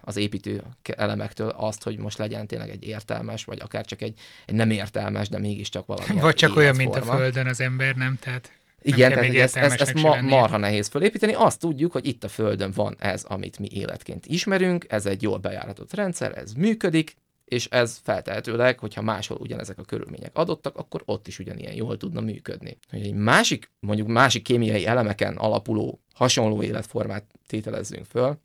[0.02, 4.56] az építő elemektől azt, hogy most legyen tényleg egy értelmes, vagy akár csak egy, egy
[4.56, 6.20] nem értelmes, de mégiscsak valami.
[6.20, 8.18] Vagy csak olyan, mint a Földön az ember, nem?
[8.20, 8.52] Tehát
[8.86, 11.34] igen, tehát ezt, ezt, ezt ma, marha nehéz fölépíteni.
[11.34, 15.38] Azt tudjuk, hogy itt a Földön van ez, amit mi életként ismerünk, ez egy jól
[15.38, 21.28] bejáratott rendszer, ez működik, és ez feltehetőleg, hogyha máshol ugyanezek a körülmények adottak, akkor ott
[21.28, 22.78] is ugyanilyen jól tudna működni.
[22.90, 28.38] Hogy egy másik, mondjuk másik kémiai elemeken alapuló hasonló életformát tételezzünk föl,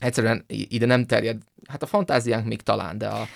[0.00, 3.26] egyszerűen ide nem terjed, hát a fantáziánk még talán, de a,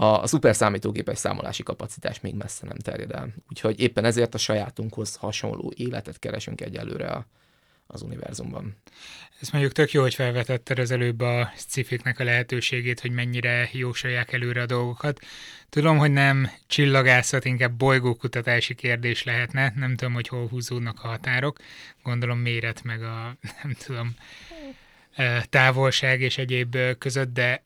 [0.00, 3.34] a, szuper számítógépes számolási kapacitás még messze nem terjed el.
[3.48, 7.26] Úgyhogy éppen ezért a sajátunkhoz hasonló életet keresünk egyelőre a,
[7.86, 8.76] az univerzumban.
[9.40, 14.32] Ez mondjuk tök jó, hogy felvetetted az előbb a scifiknek a lehetőségét, hogy mennyire jósolják
[14.32, 15.20] előre a dolgokat.
[15.68, 19.72] Tudom, hogy nem csillagászat, inkább bolygókutatási kérdés lehetne.
[19.76, 21.58] Nem tudom, hogy hol húzódnak a határok.
[22.02, 24.14] Gondolom méret meg a, nem tudom,
[25.48, 27.62] távolság és egyéb között, de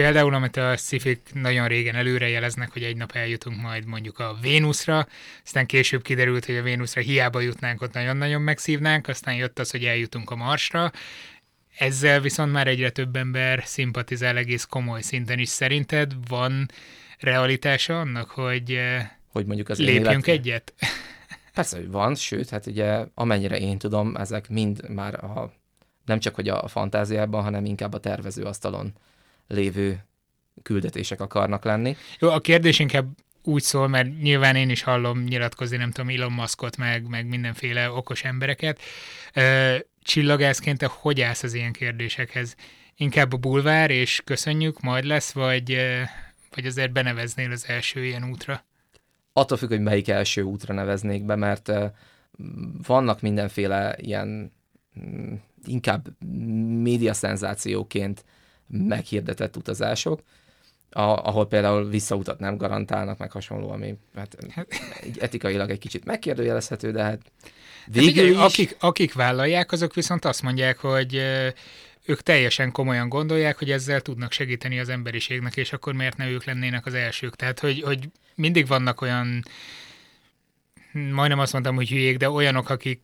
[0.00, 5.06] Például, amit a szifik nagyon régen előrejeleznek, hogy egy nap eljutunk majd mondjuk a Vénuszra,
[5.44, 9.84] aztán később kiderült, hogy a Vénuszra hiába jutnánk, ott nagyon-nagyon megszívnánk, aztán jött az, hogy
[9.84, 10.92] eljutunk a Marsra,
[11.78, 15.48] ezzel viszont már egyre több ember szimpatizál egész komoly szinten is.
[15.48, 16.70] Szerinted van
[17.18, 20.40] realitása annak, hogy, eh, hogy mondjuk az lépjünk élet...
[20.40, 20.74] egyet?
[21.54, 25.52] Persze, hogy van, sőt, hát ugye amennyire én tudom, ezek mind már a,
[26.04, 28.92] nem csak hogy a fantáziában, hanem inkább a tervezőasztalon
[29.50, 30.04] lévő
[30.62, 31.96] küldetések akarnak lenni.
[32.18, 33.06] Jó, a kérdés inkább
[33.42, 37.90] úgy szól, mert nyilván én is hallom nyilatkozni, nem tudom, Elon Muskot, meg, meg mindenféle
[37.90, 38.80] okos embereket.
[40.02, 42.54] Csillagászként te hogy állsz az ilyen kérdésekhez?
[42.96, 45.76] Inkább a bulvár, és köszönjük, majd lesz, vagy,
[46.54, 48.64] vagy azért beneveznél az első ilyen útra?
[49.32, 51.72] Attól függ, hogy melyik első útra neveznék be, mert
[52.86, 54.52] vannak mindenféle ilyen
[55.00, 55.34] mm,
[55.66, 56.24] inkább
[56.82, 58.24] média szenzációként
[58.70, 60.22] meghirdetett utazások,
[60.90, 64.36] a, ahol például visszautat nem garantálnak, meg hasonló, ami hát,
[65.00, 67.20] egy etikailag egy kicsit megkérdőjelezhető, de hát
[67.86, 68.36] végül is...
[68.36, 71.14] akik, akik vállalják, azok viszont azt mondják, hogy
[72.04, 76.44] ők teljesen komolyan gondolják, hogy ezzel tudnak segíteni az emberiségnek, és akkor miért ne ők
[76.44, 77.36] lennének az elsők.
[77.36, 79.42] Tehát, hogy, hogy mindig vannak olyan,
[80.92, 83.00] majdnem azt mondtam, hogy hülyék, de olyanok, akik,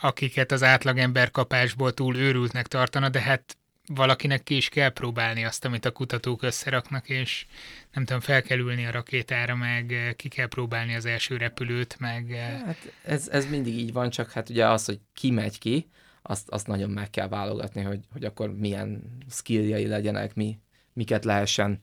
[0.00, 3.56] akiket az átlagember kapásból túl őrültnek tartana, de hát
[3.94, 7.46] valakinek ki is kell próbálni azt, amit a kutatók összeraknak, és
[7.92, 12.30] nem tudom, fel kell ülni a rakétára, meg ki kell próbálni az első repülőt, meg...
[12.64, 15.88] Hát ez, ez mindig így van, csak hát ugye az, hogy ki megy ki,
[16.22, 20.58] azt, azt nagyon meg kell válogatni, hogy, hogy akkor milyen skilljai legyenek, mi,
[20.92, 21.82] miket lehessen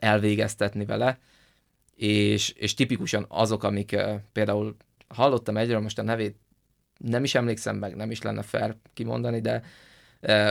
[0.00, 1.18] elvégeztetni vele,
[1.94, 3.96] és, és tipikusan azok, amik
[4.32, 4.76] például
[5.08, 6.36] hallottam egyről, most a nevét
[6.98, 9.62] nem is emlékszem meg, nem is lenne fair kimondani, de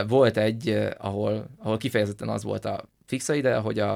[0.06, 3.94] volt egy, ahol, ahol kifejezetten az volt a fixa ide, hogy a,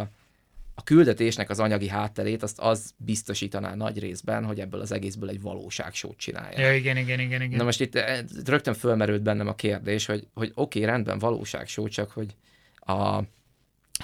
[0.75, 5.41] a küldetésnek az anyagi hátterét azt az biztosítaná nagy részben, hogy ebből az egészből egy
[5.41, 6.61] valóságsót csinálja.
[6.61, 7.57] Ja, igen, igen, igen, igen.
[7.57, 7.99] Na most itt
[8.47, 12.35] rögtön fölmerült bennem a kérdés, hogy, hogy oké, okay, rendben valóságsó, csak hogy
[12.77, 13.23] a,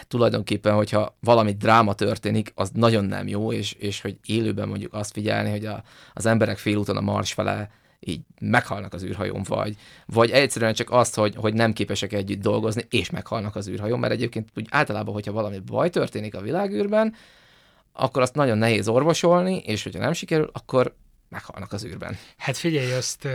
[0.09, 5.13] tulajdonképpen, hogyha valami dráma történik, az nagyon nem jó, és, és hogy élőben mondjuk azt
[5.13, 10.31] figyelni, hogy a, az emberek félúton a mars fele így meghalnak az űrhajón, vagy, vagy
[10.31, 14.49] egyszerűen csak azt, hogy, hogy nem képesek együtt dolgozni, és meghalnak az űrhajón, mert egyébként
[14.55, 17.15] úgy általában, hogyha valami baj történik a világűrben,
[17.93, 20.95] akkor azt nagyon nehéz orvosolni, és hogyha nem sikerül, akkor
[21.29, 22.19] meghalnak az űrben.
[22.37, 23.29] Hát figyelj, azt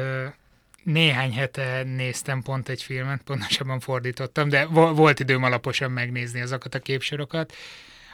[0.83, 6.79] néhány hete néztem pont egy filmet, pontosabban fordítottam, de volt időm alaposan megnézni azokat a
[6.79, 7.53] képsorokat,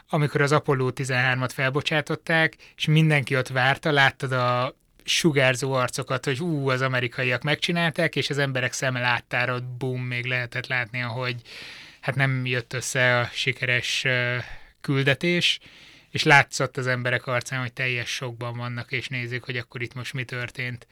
[0.09, 4.75] amikor az Apollo 13-at felbocsátották, és mindenki ott várta, láttad a
[5.10, 10.67] sugárzó arcokat, hogy ú, az amerikaiak megcsinálták, és az emberek szeme láttára bum, még lehetett
[10.67, 11.36] látni, ahogy
[12.00, 14.06] hát nem jött össze a sikeres
[14.82, 15.60] küldetés,
[16.10, 20.13] és látszott az emberek arcán, hogy teljes sokban vannak, és nézik, hogy akkor itt most
[20.13, 20.88] mi történt.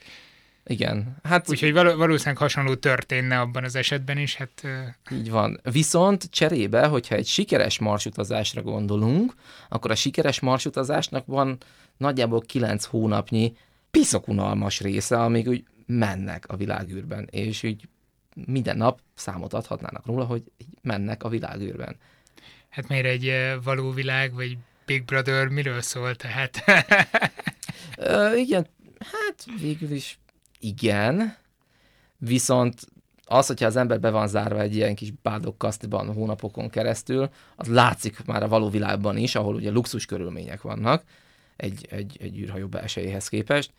[0.66, 1.18] Igen.
[1.24, 4.36] Hát, Úgyhogy valószínűleg hasonló történne abban az esetben is.
[4.36, 4.64] Hát,
[5.12, 5.60] így van.
[5.72, 9.34] Viszont cserébe, hogyha egy sikeres marsutazásra gondolunk,
[9.70, 11.58] akkor a sikeres marsutazásnak van
[11.98, 13.54] nagyjából 9 hónapnyi
[13.98, 17.88] piszok unalmas része, amíg úgy mennek a világűrben, és úgy
[18.46, 20.44] minden nap számot adhatnának róla, hogy
[20.82, 21.96] mennek a világűrben.
[22.70, 23.34] Hát miért egy
[23.64, 26.64] való világ, vagy Big Brother miről szól tehát?
[27.98, 28.68] Ö, igen,
[29.00, 30.20] hát végül is
[30.60, 31.36] igen,
[32.18, 32.88] viszont
[33.26, 38.26] az, hogyha az ember be van zárva egy ilyen kis bádokkasztiban hónapokon keresztül, az látszik
[38.26, 41.04] már a való világban is, ahol ugye luxus körülmények vannak,
[41.56, 43.72] egy, egy, egy űrhajó belsejéhez képest.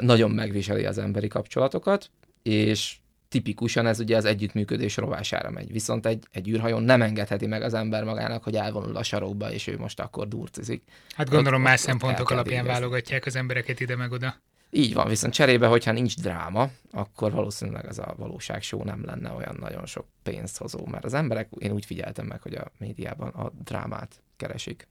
[0.00, 2.10] Nagyon megviseli az emberi kapcsolatokat,
[2.42, 2.96] és
[3.28, 5.72] tipikusan ez ugye az együttműködés rovására megy.
[5.72, 9.66] Viszont egy, egy űrhajón nem engedheti meg az ember magának, hogy elvonul a sarokba, és
[9.66, 10.82] ő most akkor durcizik.
[11.14, 12.80] Hát gondolom ott, más ott szempontok alapján végezni.
[12.80, 14.34] válogatják az embereket ide meg oda.
[14.70, 19.56] Így van, viszont cserébe, hogyha nincs dráma, akkor valószínűleg ez a valóságshow nem lenne olyan
[19.60, 23.52] nagyon sok pénzt hozó, mert az emberek, én úgy figyeltem meg, hogy a médiában a
[23.64, 24.88] drámát keresik.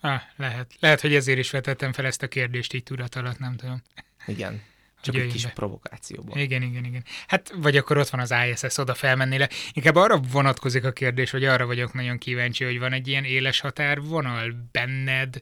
[0.00, 0.74] Ah, lehet.
[0.80, 3.82] Lehet, hogy ezért is vetettem fel ezt a kérdést így tudat alatt, nem tudom.
[4.28, 4.62] Igen.
[5.00, 5.50] Csak egy kis be.
[5.50, 6.38] provokációban.
[6.38, 7.04] Igen, igen, igen.
[7.26, 9.48] Hát, vagy akkor ott van az ISS, oda felmenni le.
[9.72, 13.60] Inkább arra vonatkozik a kérdés, hogy arra vagyok nagyon kíváncsi, hogy van egy ilyen éles
[13.60, 15.40] határvonal benned,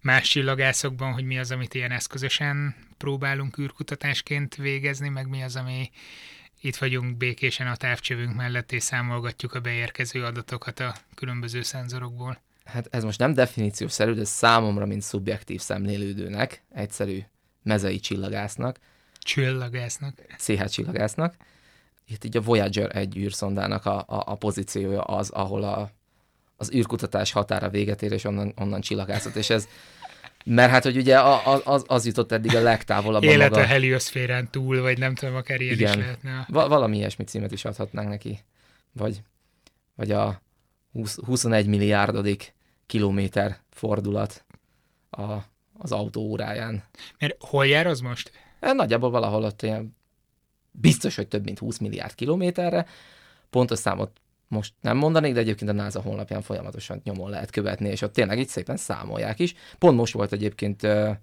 [0.00, 5.90] más csillagászokban, hogy mi az, amit ilyen eszközösen próbálunk űrkutatásként végezni, meg mi az, ami
[6.60, 12.88] itt vagyunk békésen a távcsövünk mellett, és számolgatjuk a beérkező adatokat a különböző szenzorokból hát
[12.90, 17.18] ez most nem definíciószerű, de számomra, mint szubjektív szemlélődőnek, egyszerű
[17.68, 18.78] mezei csillagásznak.
[19.18, 20.14] Csillagásznak.
[20.38, 21.34] CH csillagásznak.
[22.06, 25.90] Itt így a Voyager egy űrszondának a, a, a pozíciója az, ahol a,
[26.56, 29.68] az űrkutatás határa véget ér, és onnan, onnan csillagászott, és ez
[30.44, 31.20] mert hát, hogy ugye
[31.64, 33.22] az, az jutott eddig a legtávolabb.
[33.22, 33.62] Élet a, maga...
[33.62, 35.88] a helioszférán túl, vagy nem tudom, akár ilyen Igen.
[35.88, 36.46] is lehetne.
[36.48, 38.38] Va- valami ilyesmi címet is adhatnánk neki.
[38.92, 39.22] Vagy,
[39.94, 40.42] vagy a
[40.92, 42.54] 20, 21 milliárdodik
[42.86, 44.44] kilométer fordulat
[45.10, 45.36] a,
[45.78, 46.84] az autó óráján.
[47.18, 48.30] Mert hol jár az most?
[48.60, 49.96] Nagyjából valahol ott ilyen
[50.70, 52.86] biztos, hogy több mint 20 milliárd kilométerre.
[53.50, 58.02] Pontos számot most nem mondanék, de egyébként a NASA honlapján folyamatosan nyomon lehet követni, és
[58.02, 59.54] ott tényleg itt szépen számolják is.
[59.78, 61.16] Pont most volt egyébként uh,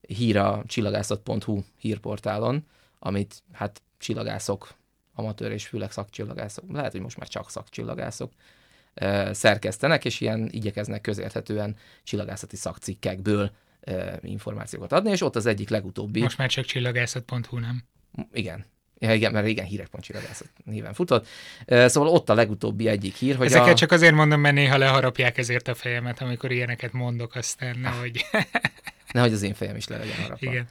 [0.00, 2.66] hír a csillagászat.hu hírportálon,
[2.98, 4.74] amit hát csillagászok,
[5.14, 8.32] amatőr és főleg szakcsillagászok, lehet, hogy most már csak szakcsillagászok
[9.30, 13.50] szerkesztenek, és ilyen igyekeznek közérthetően csillagászati szakcikkekből
[14.22, 16.20] információkat adni, és ott az egyik legutóbbi...
[16.20, 17.82] Most már csak csillagászat.hu, nem?
[18.32, 18.64] Igen,
[19.02, 21.26] Ja, igen, mert régen hírek csillagászat néven futott.
[21.66, 23.74] Szóval ott a legutóbbi egyik hír, hogy Ezeket a...
[23.74, 28.24] csak azért mondom, mert néha leharapják ezért a fejemet, amikor ilyeneket mondok, aztán nehogy...
[29.12, 30.50] Nehogy az én fejem is le legyen harapva.
[30.50, 30.68] Igen.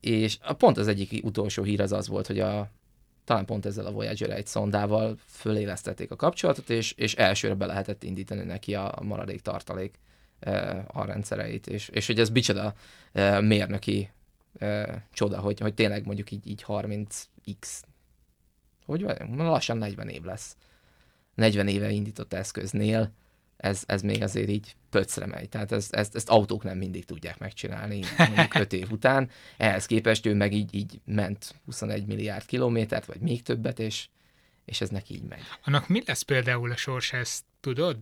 [0.00, 2.70] És a pont az egyik utolsó hír az az volt, hogy a
[3.24, 8.02] talán pont ezzel a Voyager egy szondával fölélesztették a kapcsolatot, és, és elsőre be lehetett
[8.02, 9.98] indítani neki a maradék tartalék
[10.86, 12.74] a rendszereit, és, és hogy ez bicsoda
[13.40, 14.10] mérnöki
[15.12, 17.82] csoda, hogy, hogy tényleg mondjuk így, így 30x,
[18.84, 20.56] hogy lassan 40 év lesz.
[21.34, 23.12] 40 éve indított eszköznél,
[23.58, 25.48] ez, ez még azért így pöcre megy.
[25.48, 29.30] Tehát ezt, ezt, ezt autók nem mindig tudják megcsinálni, mondjuk 5 év után.
[29.56, 34.08] Ehhez képest ő meg így, így ment 21 milliárd kilométert, vagy még többet, és,
[34.64, 35.42] és ez neki így megy.
[35.64, 37.96] Annak mi lesz például a sors, ezt tudod?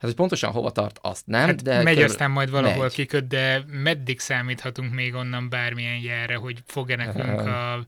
[0.00, 1.82] Hát, hogy pontosan hova tart, azt nem, hát de...
[1.82, 2.10] Megy körül...
[2.10, 2.92] aztán majd valahol megy.
[2.92, 7.84] kiköt, de meddig számíthatunk még onnan bármilyen jelre, hogy fog-e nekünk a,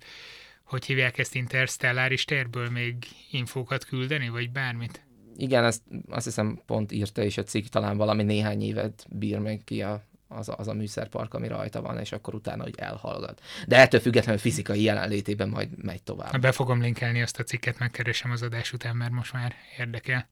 [0.65, 2.95] hogy hívják ezt interstelláris térből még
[3.31, 5.03] infókat küldeni, vagy bármit?
[5.37, 9.65] igen, ezt azt hiszem pont írta is a cikk, talán valami néhány évet bír még
[9.65, 13.41] ki a, az, a, az a műszerpark, ami rajta van, és akkor utána, hogy elhallgat.
[13.67, 16.41] De ettől függetlenül fizikai jelenlétében majd megy tovább.
[16.41, 20.29] Be fogom linkelni azt a cikket, megkeresem az adás után, mert most már érdekel.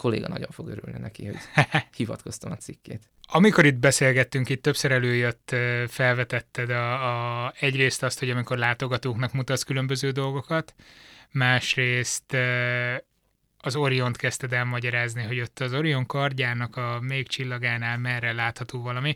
[0.00, 1.36] Kolléga nagyon fog örülni neki, hogy
[1.96, 3.10] hivatkoztam a cikkét.
[3.32, 5.56] Amikor itt beszélgettünk, itt többször előjött,
[5.88, 10.74] felvetetted a, a, egyrészt azt, hogy amikor látogatóknak mutatsz különböző dolgokat,
[11.30, 12.36] másrészt
[13.58, 19.14] az Oriont kezdted elmagyarázni, hogy ott az Orion kardjának a még csillagánál merre látható valami.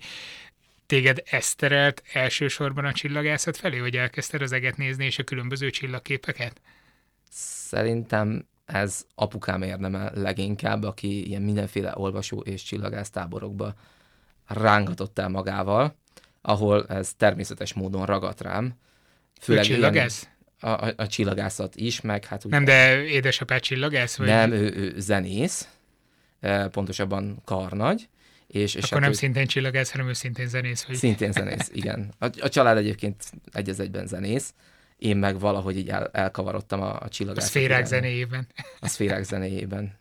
[0.87, 5.71] Téged ezt terelt elsősorban a csillagászat felé, hogy elkezdted az eget nézni és a különböző
[5.71, 6.61] csillagképeket?
[7.31, 13.75] Szerintem ez apukám érdeme leginkább, aki ilyen mindenféle olvasó és csillagász táborokba
[14.47, 15.97] rángatott el magával,
[16.43, 18.75] ahol ez természetes módon ragadt rám.
[19.41, 20.29] Főleg csillagász?
[20.61, 22.55] a, a, a csillagászat is, meg hát ugye...
[22.55, 24.17] Nem, de édesapád csillagász?
[24.17, 24.27] Vagy?
[24.27, 25.69] Nem, ő, ő zenész,
[26.71, 28.09] pontosabban karnagy.
[28.47, 29.15] És, és Akkor hát nem ő...
[29.15, 30.85] szintén csillagász, hanem ő szintén zenész?
[30.85, 30.97] Vagy...
[30.97, 32.15] Szintén zenész, igen.
[32.19, 34.55] A, a család egyébként egy az egyben zenész,
[35.05, 37.45] én meg valahogy így el, elkavarodtam a, a csillagász.
[37.45, 38.47] A szférák zenéjében.
[38.81, 39.99] A szférák zenéjében.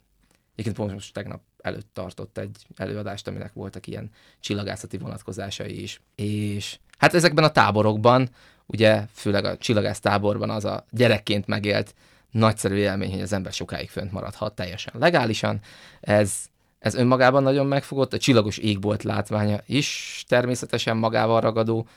[0.51, 6.01] Egyébként pont most tegnap előtt tartott egy előadást, aminek voltak ilyen csillagászati vonatkozásai is.
[6.15, 8.29] És hát ezekben a táborokban
[8.65, 11.95] ugye főleg a csillagász táborban az a gyerekként megélt
[12.31, 15.59] nagyszerű élmény, hogy az ember sokáig fönt maradhat teljesen legálisan.
[16.01, 16.33] Ez,
[16.79, 21.87] ez önmagában nagyon megfogott, a csillagos égbolt látványa is természetesen magával ragadó,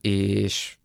[0.00, 0.76] és,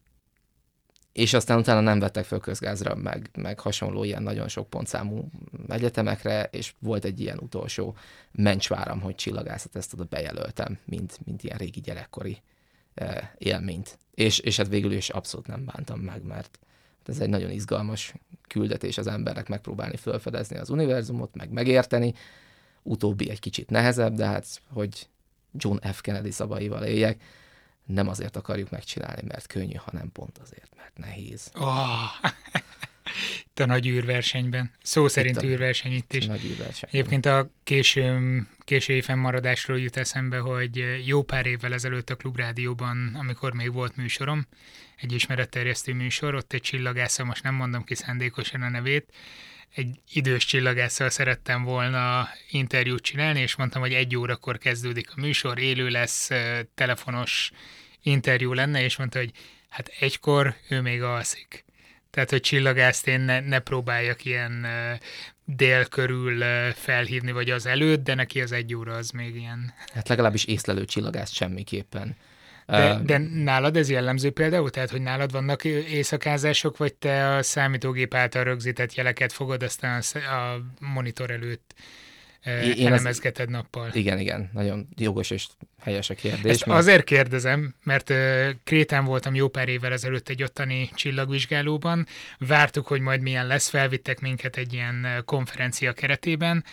[1.13, 5.29] és aztán utána nem vettek föl közgázra, meg, meg hasonló ilyen nagyon sok pontszámú
[5.67, 7.95] egyetemekre, és volt egy ilyen utolsó
[8.31, 12.41] mencsváram, hogy csillagászat, ezt oda bejelöltem, mint, mint ilyen régi gyerekkori
[13.37, 13.97] élményt.
[14.13, 16.59] És, és hát végül is abszolút nem bántam meg, mert
[17.05, 18.13] ez egy nagyon izgalmas
[18.47, 22.13] küldetés az embernek megpróbálni felfedezni az univerzumot, meg megérteni.
[22.83, 25.07] Utóbbi egy kicsit nehezebb, de hát, hogy
[25.53, 26.01] John F.
[26.01, 27.21] Kennedy szabaival éljek,
[27.85, 31.51] nem azért akarjuk megcsinálni, mert könnyű, hanem pont azért, mert nehéz.
[31.53, 32.29] Oh.
[33.49, 34.71] itt a nagy űrversenyben.
[34.83, 36.25] Szó szerint itt a, űrverseny itt is.
[36.25, 36.89] Nagy űrverseny.
[36.91, 38.19] Egyébként a késő,
[38.59, 44.47] késői fennmaradásról jut eszembe, hogy jó pár évvel ezelőtt a Klubrádióban, amikor még volt műsorom,
[44.95, 49.13] egy ismeretterjesztő műsor, ott egy csillagásszal, most nem mondom ki szándékosan a nevét,
[49.75, 55.59] egy idős csillagásszal szerettem volna interjút csinálni, és mondtam, hogy egy órakor kezdődik a műsor,
[55.59, 56.29] élő lesz,
[56.75, 57.51] telefonos
[58.01, 59.31] interjú lenne, és mondta, hogy
[59.69, 61.65] hát egykor ő még alszik.
[62.09, 64.67] Tehát, hogy csillagászt én ne, ne próbáljak ilyen
[65.45, 69.73] dél körül felhívni, vagy az előtt, de neki az egy óra az még ilyen.
[69.93, 72.15] Hát legalábbis észlelő csillagászt semmiképpen.
[72.77, 74.69] De, de nálad ez jellemző például?
[74.69, 80.61] Tehát, hogy nálad vannak éjszakázások, vagy te a számítógép által rögzített jeleket fogod aztán a
[80.79, 81.73] monitor előtt
[82.75, 83.53] én elemezgeted az...
[83.53, 83.89] nappal.
[83.93, 85.47] Igen, igen, nagyon jogos és
[85.81, 86.51] helyes a kérdés.
[86.51, 86.79] Ezt mert...
[86.79, 88.13] azért kérdezem, mert
[88.63, 92.05] Krétán voltam jó pár évvel ezelőtt egy ottani csillagvizsgálóban,
[92.37, 96.63] vártuk, hogy majd milyen lesz, felvittek minket egy ilyen konferencia keretében,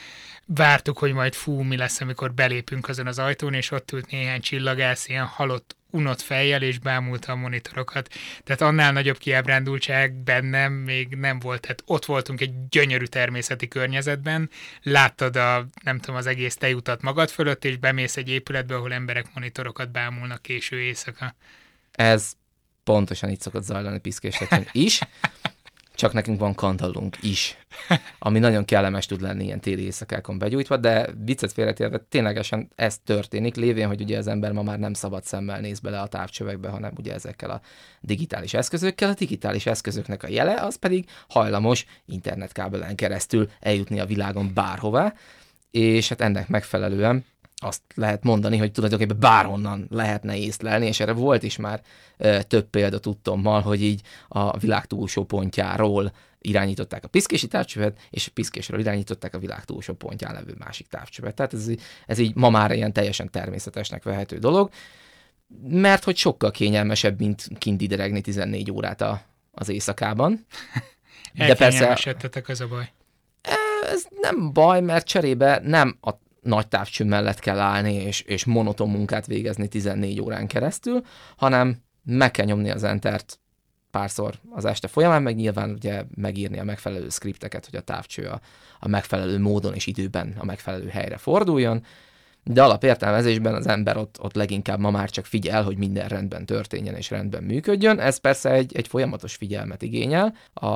[0.47, 4.41] vártuk, hogy majd fú, mi lesz, amikor belépünk azon az ajtón, és ott ült néhány
[4.41, 8.09] csillagász, ilyen halott unott fejjel, és bámulta a monitorokat.
[8.45, 11.61] Tehát annál nagyobb kiábrándultság bennem még nem volt.
[11.61, 14.51] Tehát ott voltunk egy gyönyörű természeti környezetben,
[14.83, 19.35] láttad a, nem tudom, az egész tejutat magad fölött, és bemész egy épületbe, ahol emberek
[19.35, 21.35] monitorokat bámulnak késő éjszaka.
[21.93, 22.33] Ez
[22.85, 25.01] pontosan így szokott zajlani piszkésetlen is.
[25.99, 27.57] Csak nekünk van kandallunk is,
[28.19, 33.57] ami nagyon kellemes tud lenni ilyen téli éjszakákon begyújtva, de viccet félretérve ténylegesen ez történik,
[33.57, 36.93] lévén, hogy ugye az ember ma már nem szabad szemmel néz bele a távcsövekbe, hanem
[36.97, 37.61] ugye ezekkel a
[38.01, 39.11] digitális eszközökkel.
[39.11, 45.15] A digitális eszközöknek a jele az pedig hajlamos internetkábelen keresztül eljutni a világon bárhová,
[45.71, 47.25] és hát ennek megfelelően
[47.61, 51.83] azt lehet mondani, hogy tulajdonképpen bárhonnan lehetne észlelni, és erre volt is már
[52.17, 58.27] e, több példa tudtommal, hogy így a világ túlsó pontjáról irányították a piszkési távcsövet, és
[58.27, 61.35] a piszkésről irányították a világ túlsó pontján levő másik távcsövet.
[61.35, 61.69] Tehát ez,
[62.07, 64.71] ez így ma már ilyen teljesen természetesnek vehető dolog,
[65.69, 70.47] mert hogy sokkal kényelmesebb, mint kint ideregni 14 órát a, az éjszakában.
[71.35, 71.97] De persze...
[72.49, 72.93] az a baj.
[73.93, 76.11] Ez nem baj, mert cserébe nem a
[76.41, 81.03] nagy távcső mellett kell állni, és, és monoton munkát végezni 14 órán keresztül,
[81.37, 83.39] hanem meg kell nyomni az entert
[83.91, 88.41] párszor az este folyamán, meg nyilván ugye megírni a megfelelő skripteket, hogy a távcső a,
[88.81, 91.85] a megfelelő módon és időben a megfelelő helyre forduljon,
[92.45, 96.95] de alapértelmezésben az ember ott, ott leginkább ma már csak figyel, hogy minden rendben történjen
[96.95, 98.01] és rendben működjön.
[98.01, 100.67] Ez persze egy, egy folyamatos figyelmet igényel a,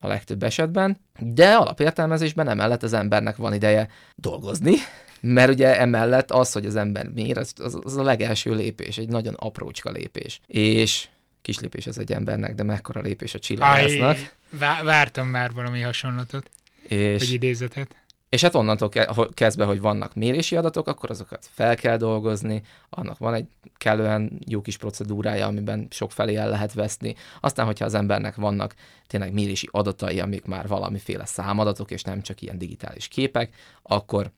[0.00, 4.74] a legtöbb esetben, de alapértelmezésben emellett az embernek van ideje dolgozni,
[5.20, 9.08] mert ugye emellett az, hogy az ember mér, az, az, az a legelső lépés, egy
[9.08, 10.40] nagyon aprócska lépés.
[10.46, 11.08] És
[11.42, 14.16] kis lépés az egy embernek, de mekkora lépés a csillagásznak.
[14.84, 16.50] Vártam már valami hasonlatot,
[16.82, 17.96] és, vagy idézetet.
[18.28, 18.88] És hát onnantól
[19.34, 23.46] kezdve, hogy vannak mérési adatok, akkor azokat fel kell dolgozni, annak van egy
[23.76, 27.14] kellően jó kis procedúrája, amiben sok felé el lehet veszni.
[27.40, 28.74] Aztán, hogyha az embernek vannak
[29.06, 34.30] tényleg mérési adatai, amik már valamiféle számadatok, és nem csak ilyen digitális képek, akkor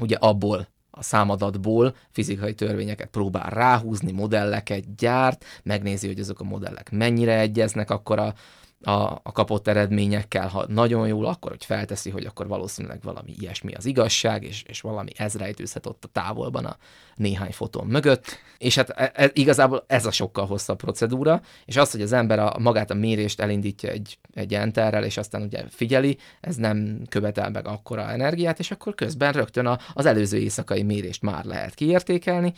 [0.00, 6.90] ugye abból a számadatból fizikai törvényeket próbál ráhúzni, modelleket gyárt, megnézi, hogy azok a modellek
[6.90, 8.34] mennyire egyeznek akkor a,
[8.82, 13.74] a, a kapott eredményekkel, ha nagyon jól, akkor hogy felteszi, hogy akkor valószínűleg valami ilyesmi
[13.74, 16.76] az igazság, és, és valami ez rejtőzhet ott a távolban a
[17.14, 18.38] néhány fotón mögött.
[18.58, 22.38] És hát e, e, igazából ez a sokkal hosszabb procedúra, és az, hogy az ember
[22.38, 27.50] a, magát a mérést elindítja egy, egy enterrel, és aztán ugye figyeli, ez nem követel
[27.50, 32.52] meg akkora energiát, és akkor közben rögtön a, az előző éjszakai mérést már lehet kiértékelni,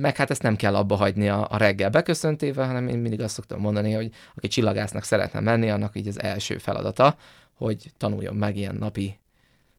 [0.00, 3.34] meg hát ezt nem kell abba hagyni a, a reggel beköszöntével, hanem én mindig azt
[3.34, 7.16] szoktam mondani, hogy aki csillagásznak szeretne menni, annak így az első feladata,
[7.54, 9.18] hogy tanuljon meg ilyen napi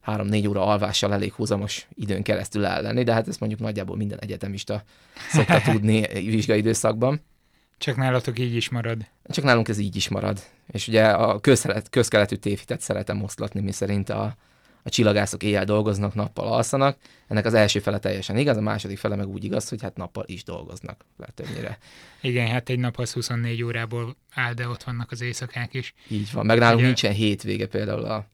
[0.05, 4.84] 3-4 óra alvással elég húzamos időn keresztül ellenni, de hát ezt mondjuk nagyjából minden egyetemista
[5.30, 7.22] szokta tudni vizsgai időszakban.
[7.78, 9.05] Csak nálatok így is marad.
[9.30, 10.39] Csak nálunk ez így is marad.
[10.68, 11.39] És ugye a
[11.89, 14.36] közkeletű tévhitet szeretem oszlatni, mi szerint a,
[14.86, 16.98] a csillagászok éjjel dolgoznak, nappal alszanak.
[17.28, 20.24] Ennek az első fele teljesen igaz, a második fele meg úgy igaz, hogy hát nappal
[20.28, 21.78] is dolgoznak le többnyire.
[22.22, 25.94] Igen, hát egy nap az 24 órából áll, de ott vannak az éjszakák is.
[26.08, 26.86] Így van, meg nálunk Ugye...
[26.86, 28.26] nincsen hétvége például a,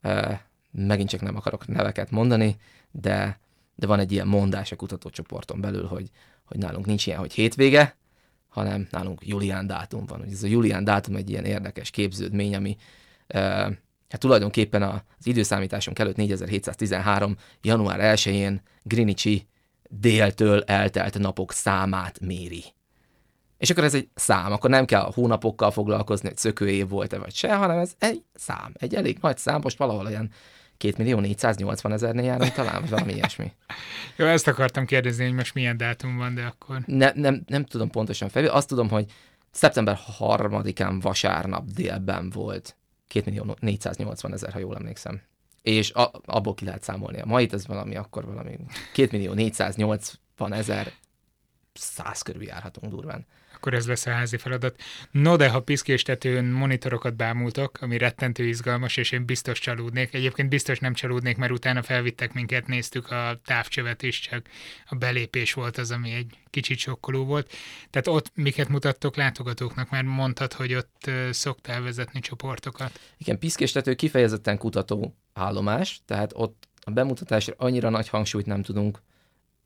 [0.00, 2.56] e, megint csak nem akarok neveket mondani,
[2.90, 3.40] de,
[3.74, 6.10] de van egy ilyen mondás a kutatócsoporton belül, hogy,
[6.44, 7.96] hogy nálunk nincs ilyen, hogy hétvége,
[8.48, 10.24] hanem nálunk Julián dátum van.
[10.24, 12.76] Ez a Julián dátum egy ilyen érdekes képződmény, ami
[13.26, 13.70] e,
[14.08, 17.36] hát tulajdonképpen az időszámításunk előtt 4713.
[17.62, 19.48] január 1-én Greenwichi
[19.88, 22.64] déltől eltelt napok számát méri.
[23.58, 27.34] És akkor ez egy szám, akkor nem kell a hónapokkal foglalkozni, hogy szökőév volt-e vagy
[27.34, 30.30] se, hanem ez egy szám, egy elég nagy szám, most valahol olyan
[30.76, 33.52] 2 millió 480 ezernél járunk talán, vagy valami ilyesmi.
[34.16, 36.82] Jó, ezt akartam kérdezni, hogy most milyen dátum van, de akkor...
[36.86, 39.12] Ne, nem, nem tudom pontosan felül, azt tudom, hogy
[39.50, 42.76] szeptember 3-án vasárnap délben volt
[43.08, 45.22] 2 millió 480 ezer, ha jól emlékszem.
[45.62, 48.58] És a, abból ki lehet számolni a mait, ez valami akkor valami
[48.92, 50.92] 2 millió 480 ezer,
[51.72, 53.26] száz körül járhatunk durván
[53.64, 54.80] akkor ez lesz a házi feladat.
[55.10, 60.14] No, de ha piszkéstetőn monitorokat bámultok, ami rettentő izgalmas, és én biztos csalódnék.
[60.14, 64.46] Egyébként biztos nem csalódnék, mert utána felvittek minket, néztük a távcsövet is, csak
[64.86, 67.52] a belépés volt az, ami egy kicsit sokkoló volt.
[67.90, 69.90] Tehát ott miket mutattok látogatóknak?
[69.90, 73.00] Már mondtad, hogy ott szoktál vezetni csoportokat.
[73.16, 79.02] Igen, piszkéstető kifejezetten kutató állomás, tehát ott a bemutatásra annyira nagy hangsúlyt nem tudunk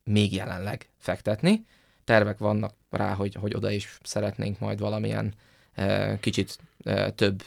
[0.03, 1.65] még jelenleg fektetni,
[2.09, 5.33] tervek vannak rá, hogy, hogy oda is szeretnénk majd valamilyen
[5.73, 7.43] e, kicsit e, több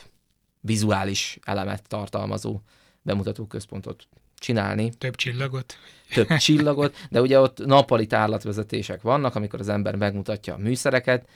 [0.60, 2.60] vizuális elemet tartalmazó
[3.02, 4.92] bemutató központot csinálni.
[4.98, 5.74] Több csillagot?
[6.14, 11.28] Több csillagot, de ugye ott nappali tárlatvezetések vannak, amikor az ember megmutatja a műszereket,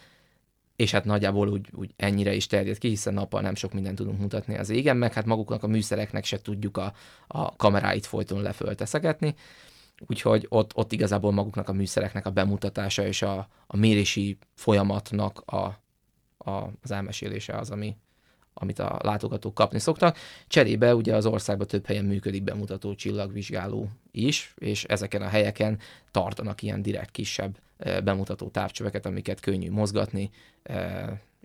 [0.76, 4.18] és hát nagyjából úgy, úgy ennyire is terjed ki, hiszen nappal nem sok mindent tudunk
[4.18, 6.92] mutatni az égen, meg hát maguknak a műszereknek se tudjuk a,
[7.26, 9.34] a kameráit folyton lefölteszegetni,
[10.06, 15.80] úgyhogy ott, ott igazából maguknak a műszereknek a bemutatása és a, a mérési folyamatnak a,
[16.38, 17.96] a, az elmesélése az, ami,
[18.54, 20.18] amit a látogatók kapni szoktak.
[20.46, 25.78] Cserébe ugye az országban több helyen működik bemutató csillagvizsgáló is, és ezeken a helyeken
[26.10, 27.58] tartanak ilyen direkt kisebb
[28.04, 30.30] bemutató távcsöveket, amiket könnyű mozgatni,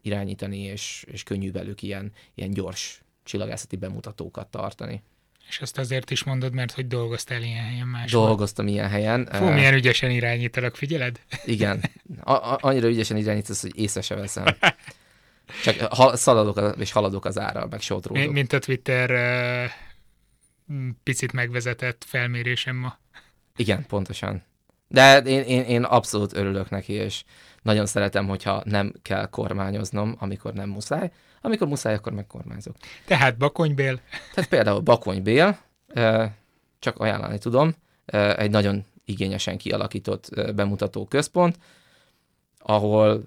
[0.02, 5.04] irányítani, és, és könnyű velük ilyen, ilyen gyors csillagászati bemutatókat tartani.
[5.48, 8.12] És azt azért is mondod, mert hogy dolgoztál ilyen helyen más.
[8.12, 9.28] Dolgoztam ilyen helyen.
[9.32, 11.20] Fú, milyen ügyesen irányítalak, figyeled?
[11.46, 11.84] Igen.
[12.20, 14.46] A, a, annyira ügyesen irányítasz, hogy észre se veszem.
[15.64, 18.32] Csak ha, szaladok és haladok az ára, meg sótródok.
[18.32, 19.72] Mint a Twitter uh,
[21.04, 22.98] picit megvezetett felmérésem ma.
[23.56, 24.44] Igen, pontosan.
[24.88, 27.24] De én, én, én abszolút örülök neki, és
[27.62, 31.12] nagyon szeretem, hogyha nem kell kormányoznom, amikor nem muszáj.
[31.42, 32.76] Amikor muszáj, akkor megkormányzok.
[33.06, 34.00] Tehát Bakonybél?
[34.34, 35.60] Tehát például Bakonybél,
[36.80, 37.76] csak ajánlani tudom,
[38.36, 41.58] egy nagyon igényesen kialakított bemutató központ,
[42.58, 43.24] ahol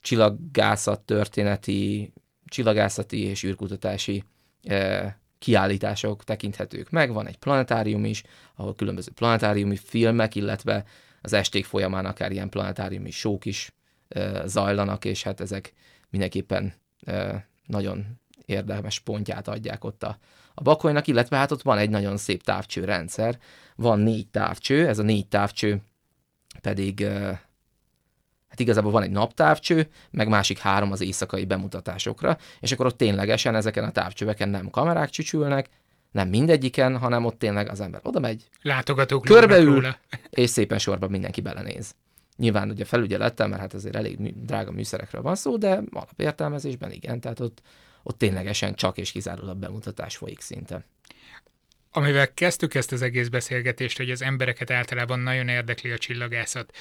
[0.00, 2.12] csillagászat történeti,
[2.44, 4.24] csillagászati és űrkutatási
[5.38, 7.12] kiállítások tekinthetők meg.
[7.12, 8.22] Van egy planetárium is,
[8.54, 10.84] ahol különböző planetáriumi filmek, illetve
[11.22, 13.72] az esték folyamán akár ilyen planetáriumi sók is
[14.44, 15.72] zajlanak, és hát ezek
[16.10, 16.74] mindenképpen
[17.66, 20.18] nagyon érdemes pontját adják ott a,
[20.54, 23.38] a bakolynak, illetve hát ott van egy nagyon szép távcsőrendszer,
[23.76, 25.82] van négy távcső, ez a négy távcső
[26.60, 27.06] pedig
[28.48, 33.54] hát igazából van egy naptávcső, meg másik három az éjszakai bemutatásokra, és akkor ott ténylegesen
[33.54, 35.68] ezeken a távcsöveken nem kamerák csücsülnek,
[36.12, 39.86] nem mindegyiken, hanem ott tényleg az ember oda megy, látogatók körbeül,
[40.30, 41.94] és szépen sorban mindenki belenéz.
[42.36, 47.40] Nyilván ugye felügyelettel, mert hát azért elég drága műszerekről van szó, de alapértelmezésben igen, tehát
[47.40, 47.62] ott,
[48.02, 50.84] ott ténylegesen csak és kizárólag bemutatás folyik szinte.
[51.90, 56.76] Amivel kezdtük ezt az egész beszélgetést, hogy az embereket általában nagyon érdekli a csillagászat.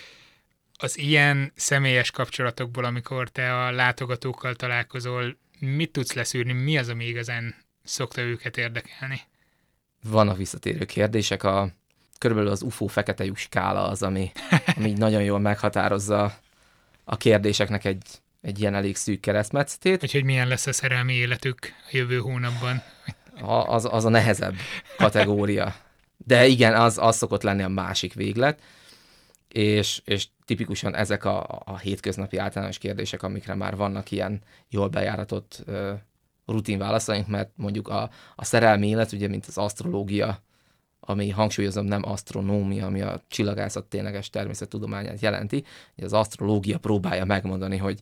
[0.77, 7.05] Az ilyen személyes kapcsolatokból, amikor te a látogatókkal találkozol, mit tudsz leszűrni, mi az, ami
[7.05, 9.21] igazán szokta őket érdekelni?
[10.03, 11.43] Vannak visszatérő kérdések.
[11.43, 11.71] A,
[12.25, 14.31] körülbelül az UFO fekete lyuk skála az, ami,
[14.75, 16.33] ami nagyon jól meghatározza
[17.03, 18.03] a kérdéseknek egy,
[18.41, 19.99] egy ilyen elég szűk keresztmetszetét.
[19.99, 22.81] Hogy, hogy milyen lesz a szerelmi életük a jövő hónapban.
[23.41, 24.55] A, az, az a nehezebb
[24.97, 25.75] kategória.
[26.17, 28.61] De igen, az, az szokott lenni a másik véglet,
[29.47, 35.63] és, és tipikusan ezek a, a hétköznapi általános kérdések, amikre már vannak ilyen jól bejáratott
[36.45, 40.43] rutin válaszaink, mert mondjuk a, a szerelmi élet, ugye, mint az asztrológia,
[41.05, 45.63] ami hangsúlyozom nem asztronómia, ami a csillagászat tényleges természettudományát jelenti,
[45.97, 47.99] az asztrológia próbálja megmondani, hogy,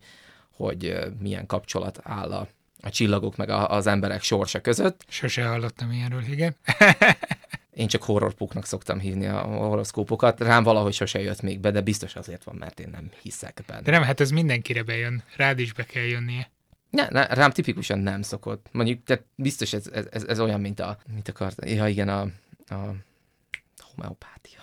[0.56, 2.48] hogy milyen kapcsolat áll a,
[2.82, 5.06] a csillagok meg a, az emberek sorsa között.
[5.08, 6.56] Sose hallottam ilyenről, igen.
[7.74, 10.40] én csak horrorpuknak szoktam hívni a horoszkópokat.
[10.40, 13.82] Rám valahogy sose jött még be, de biztos azért van, mert én nem hiszek benne.
[13.82, 15.24] De nem, hát ez mindenkire bejön.
[15.36, 16.52] Rád is be kell jönnie.
[16.90, 18.68] Ne, ne, rám tipikusan nem szokott.
[18.72, 22.28] Mondjuk, tehát biztos ez, ez, ez olyan, mint a, mint akart, ja igen, a,
[22.74, 22.96] a
[23.96, 24.60] homeopátia.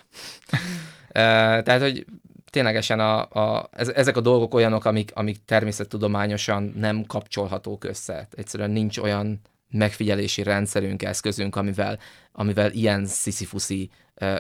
[1.62, 2.06] tehát, hogy
[2.50, 8.28] ténylegesen a, a, ezek a dolgok olyanok, amik, amik természettudományosan nem kapcsolhatók össze.
[8.30, 9.40] Egyszerűen nincs olyan
[9.70, 11.98] megfigyelési rendszerünk, eszközünk, amivel,
[12.32, 13.90] amivel ilyen sziszifuszi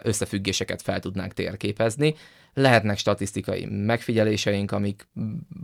[0.02, 2.14] összefüggéseket fel tudnánk térképezni.
[2.54, 5.08] Lehetnek statisztikai megfigyeléseink, amik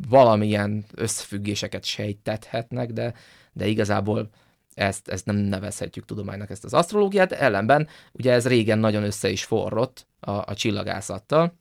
[0.09, 3.15] valamilyen összefüggéseket sejtethetnek, de,
[3.53, 4.31] de igazából
[4.77, 9.45] ezt, ezt nem nevezhetjük tudománynak ezt az asztrológiát, ellenben ugye ez régen nagyon össze is
[9.45, 11.59] forrott a, a csillagászattal,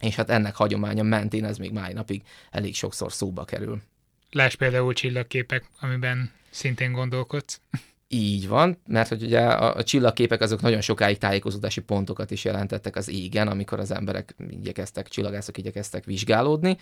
[0.00, 3.82] és hát ennek hagyománya mentén ez még máj napig elég sokszor szóba kerül.
[4.30, 7.60] Láss például csillagképek, amiben szintén gondolkodsz.
[8.08, 12.96] Így van, mert hogy ugye a, a csillagképek azok nagyon sokáig tájékozódási pontokat is jelentettek
[12.96, 16.76] az égen, amikor az emberek igyekeztek, csillagászok igyekeztek vizsgálódni.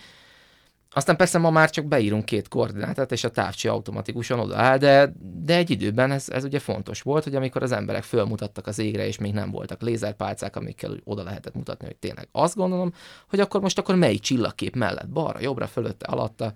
[0.91, 5.55] Aztán persze ma már csak beírunk két koordinátát, és a távcső automatikusan odaáll, de, de
[5.55, 9.17] egy időben ez, ez ugye fontos volt, hogy amikor az emberek fölmutattak az égre, és
[9.17, 12.93] még nem voltak lézerpálcák, amikkel oda lehetett mutatni, hogy tényleg azt gondolom,
[13.27, 16.53] hogy akkor most akkor melyik csillagkép mellett, balra, jobbra, fölötte, alatta,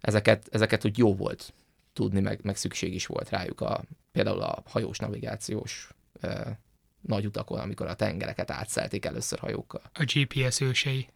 [0.00, 1.52] ezeket, ezeket úgy jó volt
[1.92, 5.90] tudni, meg, meg szükség is volt rájuk a, például a hajós navigációs
[6.20, 6.58] e,
[7.00, 9.82] nagy utakon, amikor a tengereket átszelték először hajókkal.
[9.94, 11.08] A GPS ősei.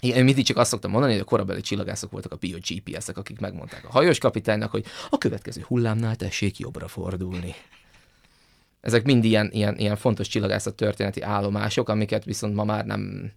[0.00, 3.40] Én mindig csak azt szoktam mondani, hogy a korabeli csillagászok voltak a bio GPS-ek, akik
[3.40, 7.54] megmondták a hajós kapitánynak, hogy a következő hullámnál tessék jobbra fordulni.
[8.80, 13.32] Ezek mind ilyen, ilyen, ilyen fontos csillagászat történeti állomások, amiket viszont ma már nem,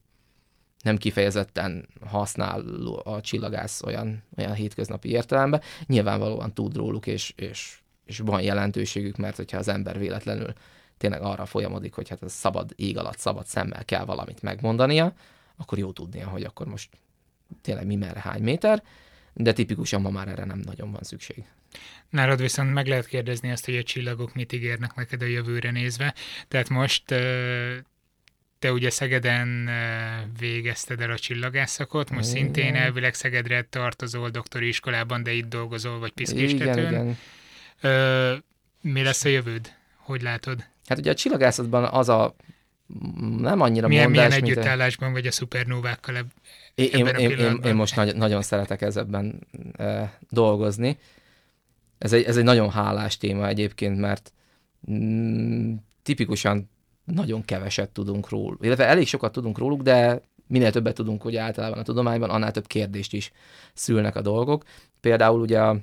[0.83, 2.61] nem kifejezetten használ
[3.03, 5.61] a csillagász olyan, olyan hétköznapi értelemben.
[5.85, 10.53] Nyilvánvalóan tud róluk, és, és, és van jelentőségük, mert hogyha az ember véletlenül
[10.97, 15.13] tényleg arra folyamodik, hogy hát a szabad ég alatt, szabad szemmel kell valamit megmondania,
[15.57, 16.89] akkor jó tudnia, hogy akkor most
[17.61, 18.83] tényleg mi merre hány méter,
[19.33, 21.43] de tipikusan ma már erre nem nagyon van szükség.
[22.09, 26.13] Nálad viszont meg lehet kérdezni azt, hogy a csillagok mit ígérnek neked a jövőre nézve.
[26.47, 27.03] Tehát most
[28.59, 29.69] te ugye Szegeden
[30.39, 32.43] végezted el a csillagászakot, most igen.
[32.43, 36.77] szintén elvileg Szegedre tartozol doktori iskolában, de itt dolgozol, vagy piszkéstetőn.
[36.77, 37.17] Igen, igen.
[37.81, 38.35] Ö,
[38.81, 39.73] mi lesz a jövőd?
[39.95, 40.65] Hogy látod?
[40.87, 42.35] Hát ugye a csillagászatban az a
[43.37, 46.31] nem annyira milyen, mondás, milyen együttállásban vagy a szupernóvákkal eb-
[46.75, 50.97] én, én, én, én, én most nagy, nagyon szeretek ezekben e, dolgozni.
[51.97, 54.33] Ez egy, ez egy nagyon hálás téma egyébként, mert
[54.91, 55.73] mm,
[56.03, 56.69] tipikusan
[57.03, 61.79] nagyon keveset tudunk róluk, illetve elég sokat tudunk róluk, de minél többet tudunk hogy általában
[61.79, 63.31] a tudományban, annál több kérdést is
[63.73, 64.63] szülnek a dolgok.
[65.01, 65.79] Például ugye a,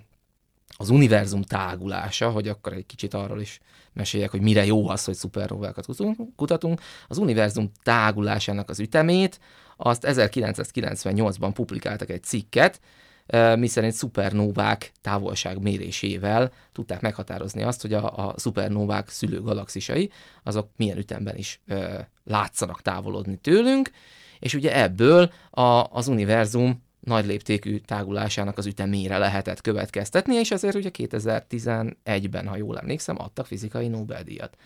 [0.80, 3.60] az univerzum tágulása, hogy akkor egy kicsit arról is
[3.92, 5.86] meséljek, hogy mire jó az, hogy szupernovákat
[6.36, 6.80] kutatunk.
[7.08, 9.40] Az univerzum tágulásának az ütemét,
[9.76, 12.80] azt 1998-ban publikáltak egy cikket,
[13.56, 20.10] miszerint szupernóvák távolság mérésével tudták meghatározni azt, hogy a, a szupernóvák szülő galaxisai,
[20.42, 23.90] azok milyen ütemben is ö, látszanak távolodni tőlünk,
[24.38, 30.74] és ugye ebből a, az univerzum nagy léptékű tágulásának az ütemére lehetett következtetni, és ezért
[30.74, 34.56] ugye 2011-ben, ha jól emlékszem, adtak fizikai Nobel-díjat.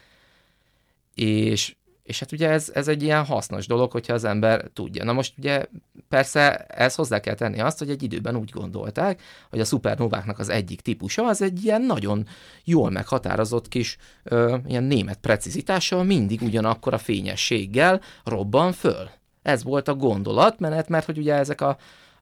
[1.15, 1.75] És
[2.05, 5.05] és hát ugye ez, ez egy ilyen hasznos dolog, hogyha az ember tudja.
[5.05, 5.67] Na most ugye
[6.09, 10.49] persze ez hozzá kell tenni azt, hogy egy időben úgy gondolták, hogy a szupernováknak az
[10.49, 12.27] egyik típusa az egy ilyen nagyon
[12.65, 19.11] jól meghatározott kis ö, ilyen német precizitással mindig ugyanakkor a fényességgel robban föl.
[19.43, 21.77] Ez volt a gondolatmenet, mert hogy ugye ezek a,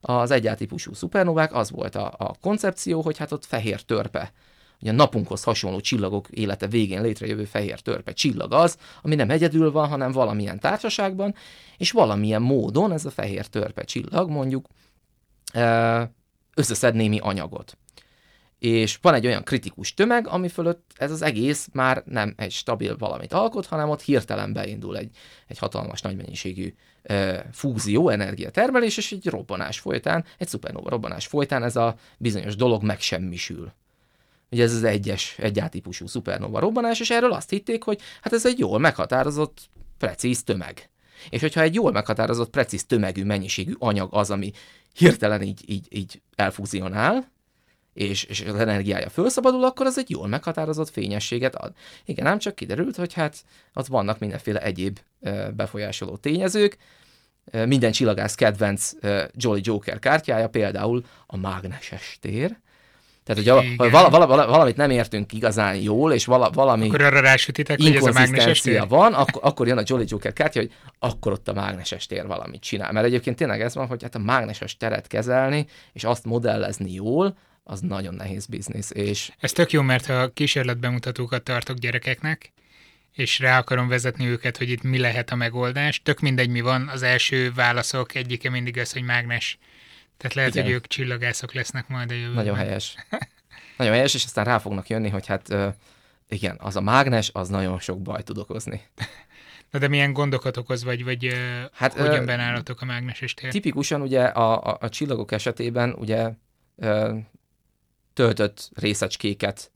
[0.05, 4.31] az egyáltípusú szupernovák, az volt a, a koncepció, hogy hát ott fehér törpe
[4.79, 9.71] hogy a napunkhoz hasonló csillagok élete végén létrejövő fehér törpe csillag az, ami nem egyedül
[9.71, 11.35] van, hanem valamilyen társaságban,
[11.77, 14.65] és valamilyen módon ez a fehér törpe csillag mondjuk
[16.55, 17.77] összeszed némi anyagot.
[18.63, 22.97] És van egy olyan kritikus tömeg, ami fölött ez az egész már nem egy stabil
[22.97, 25.09] valamit alkot, hanem ott hirtelen beindul egy,
[25.47, 31.63] egy hatalmas nagy mennyiségű e, fúzió, energiatermelés, és egy robbanás folytán, egy szupernova robbanás folytán
[31.63, 33.73] ez a bizonyos dolog megsemmisül.
[34.51, 38.59] Ugye ez az egyes, egyáltípusú szupernova robbanás, és erről azt hitték, hogy hát ez egy
[38.59, 40.89] jól meghatározott, precíz tömeg.
[41.29, 44.51] És hogyha egy jól meghatározott, precíz tömegű, mennyiségű anyag az, ami
[44.93, 47.31] hirtelen így, így, így elfúzionál,
[47.93, 51.71] és, és az energiája felszabadul, akkor az egy jól meghatározott fényességet ad.
[52.05, 53.35] Igen, nem csak kiderült, hogy hát
[53.73, 54.99] ott vannak mindenféle egyéb
[55.55, 56.77] befolyásoló tényezők,
[57.65, 58.91] minden csillagász kedvenc
[59.33, 62.57] Jolly Joker kártyája, például a mágneses tér,
[63.23, 67.19] tehát, hogy vala, vala, vala, valamit nem értünk igazán jól, és vala, valami akkor arra
[67.19, 68.87] rásütitek, hogy ez a mágneses tér?
[68.87, 72.61] van, akkor, akkor jön a Jolly Joker kártya, hogy akkor ott a mágneses tér valamit
[72.61, 72.91] csinál.
[72.91, 77.37] Mert egyébként tényleg ez van, hogy hát a mágneses teret kezelni, és azt modellezni jól,
[77.63, 78.91] az nagyon nehéz biznisz.
[78.91, 79.31] És...
[79.39, 82.51] Ez tök jó, mert ha kísérletbemutatókat tartok gyerekeknek,
[83.11, 86.87] és rá akarom vezetni őket, hogy itt mi lehet a megoldás, tök mindegy mi van,
[86.87, 89.57] az első válaszok egyike mindig az, hogy mágnes
[90.17, 90.63] tehát lehet, Igen.
[90.63, 92.35] hogy ők csillagászok lesznek majd a jövőben.
[92.35, 92.95] Nagyon helyes.
[93.77, 95.55] nagyon helyes, és aztán rá fognak jönni, hogy hát
[96.29, 98.81] igen, az a mágnes, az nagyon sok baj tud okozni.
[99.71, 101.37] Na de milyen gondokat okoz, vagy, vagy
[101.73, 103.51] hát, hogyan benállatok a mágneses tér?
[103.51, 106.29] Tipikusan ugye a, a, a csillagok esetében ugye
[108.13, 109.71] töltött részecskéket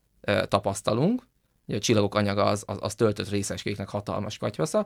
[0.47, 1.23] tapasztalunk,
[1.67, 4.85] ugye a csillagok anyaga az, az, az töltött részecskéknek hatalmas katyvasza,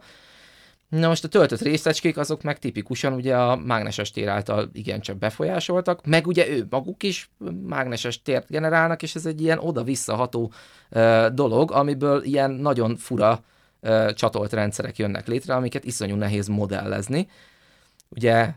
[0.92, 6.06] Na most a töltött részecskék azok meg tipikusan ugye a mágneses tér által igencsak befolyásoltak,
[6.06, 7.30] meg ugye ő maguk is
[7.68, 10.52] mágneses tért generálnak, és ez egy ilyen oda-visszaható
[10.92, 13.44] uh, dolog, amiből ilyen nagyon fura
[13.82, 17.28] uh, csatolt rendszerek jönnek létre, amiket iszonyú nehéz modellezni.
[18.10, 18.54] Ugye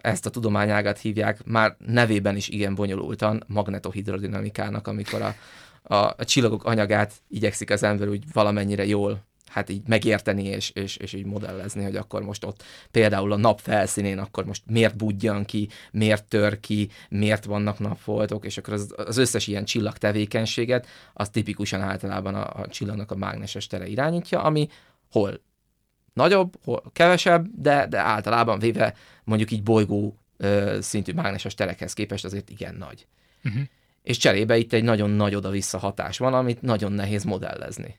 [0.00, 5.34] ezt a tudományágat hívják már nevében is igen bonyolultan magnetohidrodinamikának, amikor a,
[5.94, 10.96] a, a csillagok anyagát igyekszik az ember úgy valamennyire jól hát így megérteni és, és,
[10.96, 15.44] és így modellezni, hogy akkor most ott például a nap felszínén akkor most miért budjan
[15.44, 20.86] ki, miért tör ki, miért vannak napfoltok, és akkor az, az összes ilyen csillag tevékenységet,
[21.14, 24.68] az tipikusan általában a, a csillagnak a mágneses tere irányítja, ami
[25.10, 25.40] hol
[26.18, 28.94] nagyobb, hol kevesebb, de, de általában véve
[29.24, 33.06] mondjuk így bolygó ö, szintű mágneses terekhez képest azért igen nagy.
[33.44, 33.62] Uh-huh.
[34.02, 37.98] És cserébe itt egy nagyon nagy oda-vissza hatás van, amit nagyon nehéz modellezni.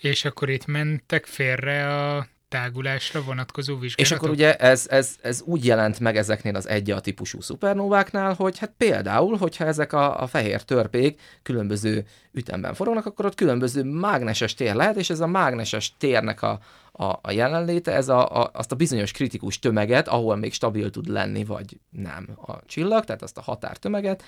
[0.00, 3.98] És akkor itt mentek félre a tágulásra vonatkozó vizsgálatok.
[3.98, 8.58] És akkor ugye ez, ez, ez úgy jelent meg ezeknél az egy típusú szupernóváknál, hogy
[8.58, 14.54] hát például, hogyha ezek a, a fehér törpék különböző ütemben forognak, akkor ott különböző mágneses
[14.54, 16.58] tér lehet, és ez a mágneses térnek a,
[16.92, 21.08] a, a jelenléte, ez a, a, azt a bizonyos kritikus tömeget, ahol még stabil tud
[21.08, 24.22] lenni, vagy nem a csillag, tehát azt a határtömeget,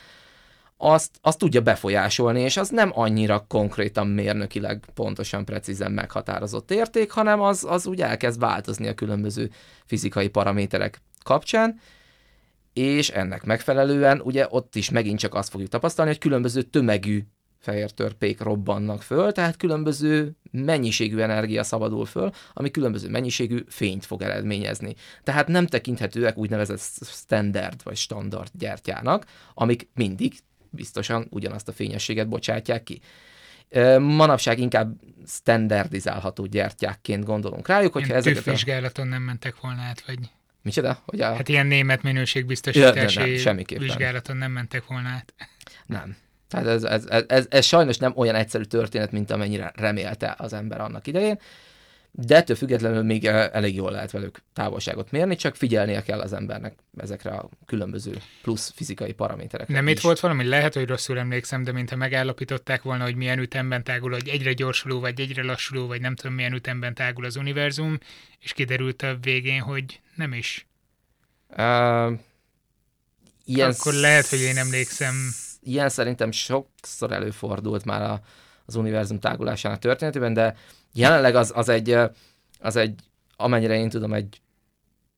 [0.76, 7.40] azt, azt tudja befolyásolni, és az nem annyira konkrétan mérnökileg pontosan, precízen meghatározott érték, hanem
[7.40, 9.50] az, az úgy elkezd változni a különböző
[9.84, 11.80] fizikai paraméterek kapcsán,
[12.72, 17.22] és ennek megfelelően ugye ott is megint csak azt fogjuk tapasztalni, hogy különböző tömegű
[17.58, 24.22] fehér törpék robbannak föl, tehát különböző mennyiségű energia szabadul föl, ami különböző mennyiségű fényt fog
[24.22, 24.94] eredményezni.
[25.22, 30.34] Tehát nem tekinthetőek úgynevezett standard vagy standard gyertyának, amik mindig
[30.74, 33.00] biztosan ugyanazt a fényességet bocsátják ki.
[33.98, 34.94] Manapság inkább
[35.26, 38.50] standardizálható gyertyákként gondolunk rájuk, hogyha ezeket a...
[38.50, 40.18] vizsgálaton nem mentek volna át, vagy...
[40.62, 41.02] Micsoda?
[41.04, 41.34] Hogy a...
[41.34, 45.34] Hát ilyen német minőségbiztosítási ja, nem, vizsgálaton nem mentek volna át.
[45.86, 46.16] Nem.
[46.48, 50.52] Tehát ez, ez, ez, ez, ez sajnos nem olyan egyszerű történet, mint amennyire remélte az
[50.52, 51.38] ember annak idején
[52.16, 56.74] de ettől függetlenül még elég jól lehet velük távolságot mérni, csak figyelnie kell az embernek
[56.96, 59.74] ezekre a különböző plusz fizikai paraméterekre.
[59.74, 59.94] Nem is.
[59.94, 64.10] itt volt valami, lehet, hogy rosszul emlékszem, de mintha megállapították volna, hogy milyen ütemben tágul,
[64.10, 67.98] hogy egyre gyorsuló, vagy egyre lassuló, vagy nem tudom milyen ütemben tágul az univerzum,
[68.40, 70.66] és kiderült a végén, hogy nem is.
[71.48, 72.18] Uh,
[73.44, 75.14] ilyen Akkor lehet, hogy én emlékszem.
[75.62, 78.20] Ilyen szerintem sokszor előfordult már a,
[78.64, 80.56] az univerzum tágulásának történetében, de
[80.94, 81.96] jelenleg az, az, egy,
[82.60, 83.00] az egy,
[83.36, 84.40] amennyire én tudom, egy,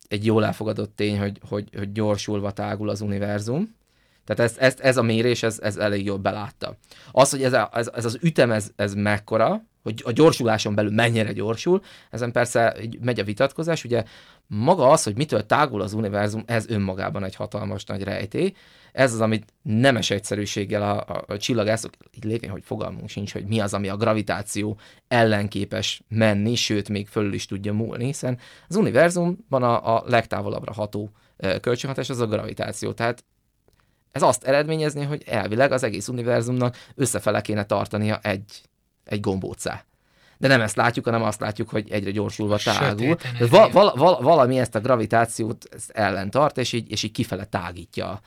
[0.09, 3.74] egy jól elfogadott tény, hogy, hogy, hogy gyorsulva tágul az univerzum.
[4.24, 6.77] Tehát ez, ez, ez a mérés, ez, ez elég jól belátta.
[7.12, 10.91] Az, hogy ez, a, ez, ez az ütem, ez, ez mekkora, hogy a gyorsuláson belül
[10.91, 14.05] mennyire gyorsul, ezen persze megy a vitatkozás, ugye
[14.47, 18.55] maga az, hogy mitől tágul az univerzum, ez önmagában egy hatalmas nagy rejtély.
[18.97, 23.47] Ez az, amit nemes egyszerűséggel a, a, a csillagászok, így lévén, hogy fogalmunk sincs, hogy
[23.47, 24.78] mi az, ami a gravitáció
[25.09, 28.38] ellenképes menni, sőt, még fölül is tudja múlni, hiszen
[28.68, 31.11] az univerzumban a, a legtávolabbra ható
[31.61, 32.92] kölcsönhatás az a gravitáció.
[32.92, 33.24] Tehát
[34.12, 38.62] ez azt eredményezni, hogy elvileg az egész univerzumnak összefele kéne tartania egy,
[39.05, 39.84] egy gombócá
[40.38, 43.16] de nem ezt látjuk, hanem azt látjuk, hogy egyre gyorsulva tágul.
[43.51, 48.20] Va, val, val, valami ezt a gravitációt ezt ellentart, és így, és így kifele tágítja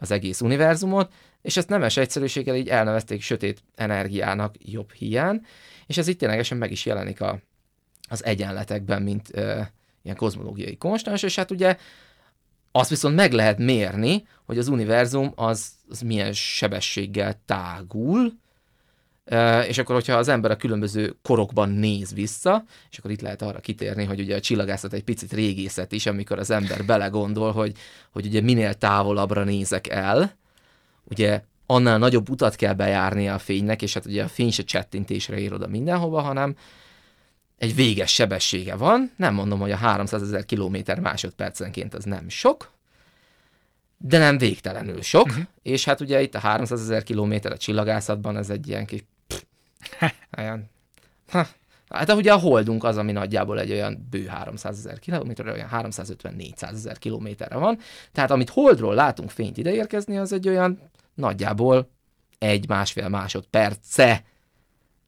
[0.00, 5.40] az egész univerzumot, és ezt nemes egyszerűséggel így elnevezték sötét energiának jobb hiány,
[5.86, 7.40] és ez itt ténylegesen meg is jelenik a,
[8.08, 9.60] az egyenletekben, mint ö,
[10.02, 11.76] ilyen kozmológiai konstans, és hát ugye
[12.72, 18.32] azt viszont meg lehet mérni, hogy az univerzum az, az milyen sebességgel tágul,
[19.68, 23.60] és akkor, hogyha az ember a különböző korokban néz vissza, és akkor itt lehet arra
[23.60, 27.76] kitérni, hogy ugye a csillagászat egy picit régészet is, amikor az ember belegondol, hogy,
[28.10, 30.36] hogy ugye minél távolabbra nézek el,
[31.04, 35.38] ugye annál nagyobb utat kell bejárnia a fénynek, és hát ugye a fény se csettintésre
[35.38, 36.56] ér oda mindenhova, hanem
[37.58, 42.70] egy véges sebessége van, nem mondom, hogy a 300 ezer kilométer másodpercenként az nem sok,
[43.96, 45.44] de nem végtelenül sok, uh-huh.
[45.62, 49.04] és hát ugye itt a 300 ezer kilométer a csillagászatban, ez egy ilyen kis
[50.38, 50.70] olyan,
[51.28, 51.46] ha,
[51.88, 56.72] Hát ugye a holdunk az, ami nagyjából egy olyan bő 300 ezer kilométerre, olyan 350-400
[56.72, 57.78] ezer kilométerre van.
[58.12, 61.90] Tehát amit holdról látunk fényt ideérkezni, az egy olyan nagyjából
[62.38, 64.24] egy-másfél másodperce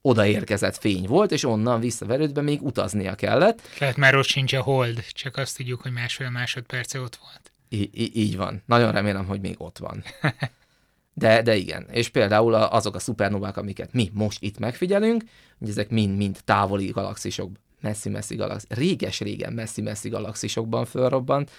[0.02, 3.60] odaérkezett fény volt, és onnan visszaverődve még utaznia kellett.
[3.78, 7.52] Tehát már ott sincs a hold, csak azt tudjuk, hogy másfél másodperce ott volt.
[7.68, 8.62] I- így van.
[8.66, 10.04] Nagyon remélem, hogy még ott van.
[11.14, 15.24] De, de igen, és például azok a szupernovák, amiket mi most itt megfigyelünk,
[15.58, 17.50] hogy ezek mind-mind távoli galaxisok,
[17.80, 21.50] messzi-messzi galaxis, réges-régen messzi-messzi galaxisokban fölrobbant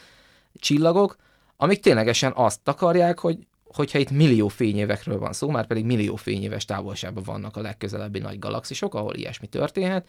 [0.53, 1.15] csillagok,
[1.57, 6.65] amik ténylegesen azt akarják, hogy hogyha itt millió fényévekről van szó, már pedig millió fényéves
[6.65, 10.07] távolságban vannak a legközelebbi nagy galaxisok, ahol ilyesmi történhet,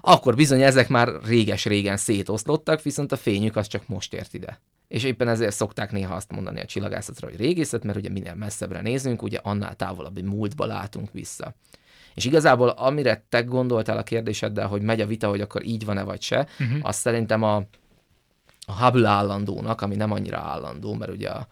[0.00, 4.60] akkor bizony ezek már réges-régen szétoszlottak, viszont a fényük az csak most ért ide.
[4.88, 8.80] És éppen ezért szokták néha azt mondani a csillagászatra, hogy régészet, mert ugye minél messzebbre
[8.80, 11.54] nézünk, ugye annál távolabbi múltba látunk vissza.
[12.14, 16.02] És igazából amire te gondoltál a kérdéseddel, hogy megy a vita, hogy akkor így van-e
[16.02, 16.78] vagy se, uh-huh.
[16.82, 17.56] azt szerintem a,
[18.66, 21.46] a Hubble állandónak, ami nem annyira állandó, mert ugye a,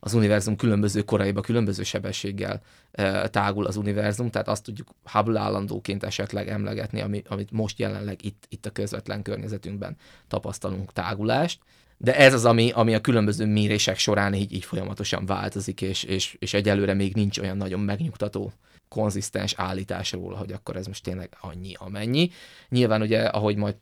[0.00, 2.60] az univerzum különböző koraiba, különböző sebességgel
[2.92, 8.24] e, tágul az univerzum, tehát azt tudjuk Hubble állandóként esetleg emlegetni, ami, amit most jelenleg
[8.24, 9.96] itt, itt a közvetlen környezetünkben
[10.28, 11.60] tapasztalunk tágulást.
[12.00, 16.36] De ez az, ami, ami a különböző mérések során így, így folyamatosan változik, és, és,
[16.38, 18.52] és egyelőre még nincs olyan nagyon megnyugtató
[18.88, 22.30] konzisztens állítás róla, hogy akkor ez most tényleg annyi, amennyi.
[22.68, 23.76] Nyilván ugye, ahogy majd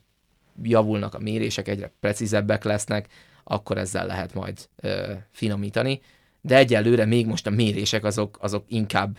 [0.61, 3.07] javulnak a mérések, egyre precízebbek lesznek,
[3.43, 6.01] akkor ezzel lehet majd ö, finomítani.
[6.41, 9.17] De egyelőre még most a mérések azok, azok inkább,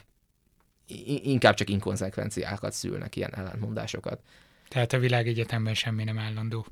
[1.22, 4.20] inkább csak inkonzekvenciákat szülnek, ilyen ellentmondásokat.
[4.68, 6.66] Tehát a világegyetemben semmi nem állandó.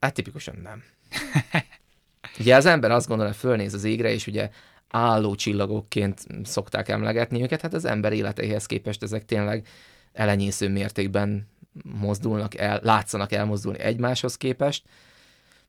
[0.00, 0.82] Hát tipikusan nem.
[2.40, 4.50] ugye az ember azt gondolja, fölnéz az égre, és ugye
[4.88, 9.66] álló csillagokként szokták emlegetni őket, hát az ember életeihez képest ezek tényleg
[10.12, 11.48] elenyésző mértékben
[11.82, 14.84] mozdulnak el, látszanak elmozdulni egymáshoz képest,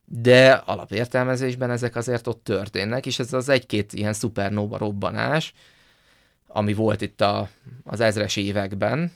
[0.06, 5.54] de alapértelmezésben ezek azért ott történnek, és ez az egy-két ilyen szupernóba robbanás,
[6.48, 7.50] ami volt itt a,
[7.84, 9.12] az ezres években,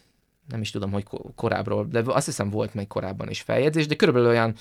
[0.50, 1.06] nem is tudom, hogy
[1.36, 4.56] korábbról, de azt hiszem volt még korábban is feljegyzés, de körülbelül olyan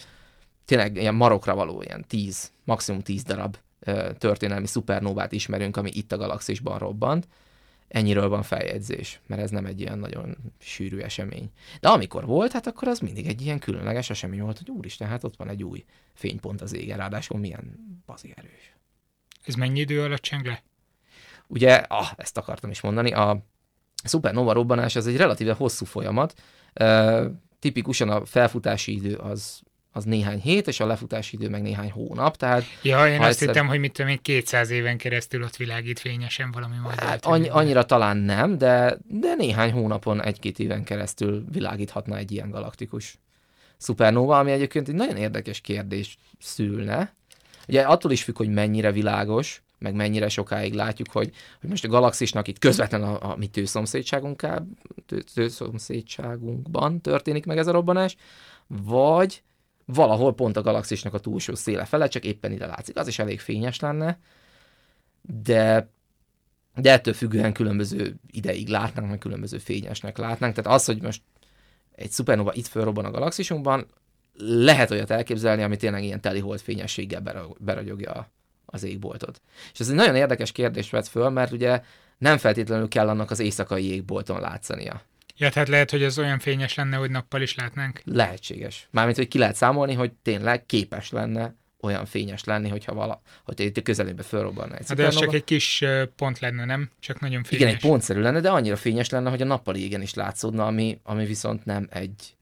[0.65, 3.57] tényleg ilyen marokra való, ilyen tíz, maximum tíz darab
[4.19, 7.29] történelmi szupernóvát ismerünk, ami itt a galaxisban robbant.
[7.89, 11.51] Ennyiről van feljegyzés, mert ez nem egy ilyen nagyon sűrű esemény.
[11.81, 15.25] De amikor volt, hát akkor az mindig egy ilyen különleges esemény volt, hogy úristen, hát
[15.25, 15.85] ott van egy új
[16.15, 18.77] fénypont az égen, ráadásul milyen bazi erős.
[19.45, 20.63] Ez mennyi idő alatt cseng le?
[21.47, 23.45] Ugye, ah, ezt akartam is mondani, a
[24.05, 26.41] szupernova robbanás az egy relatíve hosszú folyamat,
[26.81, 27.25] uh,
[27.59, 32.37] tipikusan a felfutási idő az az néhány hét, és a lefutási idő meg néhány hónap.
[32.37, 33.49] Tehát, ja, én azt egyszer...
[33.49, 36.99] hittem, hogy mit tudom én, 200 éven keresztül ott világít fényesen valami majd.
[37.01, 42.51] Hát, annyi, annyira talán nem, de, de néhány hónapon, egy-két éven keresztül világíthatna egy ilyen
[42.51, 43.19] galaktikus
[43.77, 47.15] szupernóva, ami egyébként egy nagyon érdekes kérdés szülne.
[47.69, 51.31] Ugye attól is függ, hogy mennyire világos, meg mennyire sokáig látjuk, hogy,
[51.61, 53.51] hogy most a galaxisnak itt közvetlen a, a mi
[55.35, 58.17] tőszomszédságunkban történik meg ez a robbanás,
[58.67, 59.43] vagy
[59.85, 62.99] valahol pont a galaxisnak a túlsó széle fele, csak éppen ide látszik.
[62.99, 64.19] Az is elég fényes lenne,
[65.23, 65.91] de,
[66.75, 70.55] de ettől függően különböző ideig látnánk, meg különböző fényesnek látnánk.
[70.55, 71.23] Tehát az, hogy most
[71.95, 73.87] egy szupernova itt fölrobban a galaxisunkban,
[74.39, 78.31] lehet olyat elképzelni, ami tényleg ilyen telihold fényességgel beragyogja
[78.67, 79.41] az égboltot.
[79.73, 81.83] És ez egy nagyon érdekes kérdés vett föl, mert ugye
[82.19, 85.03] nem feltétlenül kell annak az éjszakai égbolton látszania.
[85.37, 88.01] Ja, tehát lehet, hogy ez olyan fényes lenne, hogy nappal is látnánk?
[88.05, 88.89] Lehetséges.
[88.91, 93.61] Mármint, hogy ki lehet számolni, hogy tényleg képes lenne olyan fényes lenni, hogyha vala, hogy
[93.61, 95.85] itt közelébe fölrobbanna egy hát De ez csak egy kis
[96.17, 96.91] pont lenne, nem?
[97.01, 97.65] Csak nagyon fényes.
[97.65, 101.01] Igen, egy pontszerű lenne, de annyira fényes lenne, hogy a nappali égen is látszódna, ami,
[101.03, 102.37] ami viszont nem egy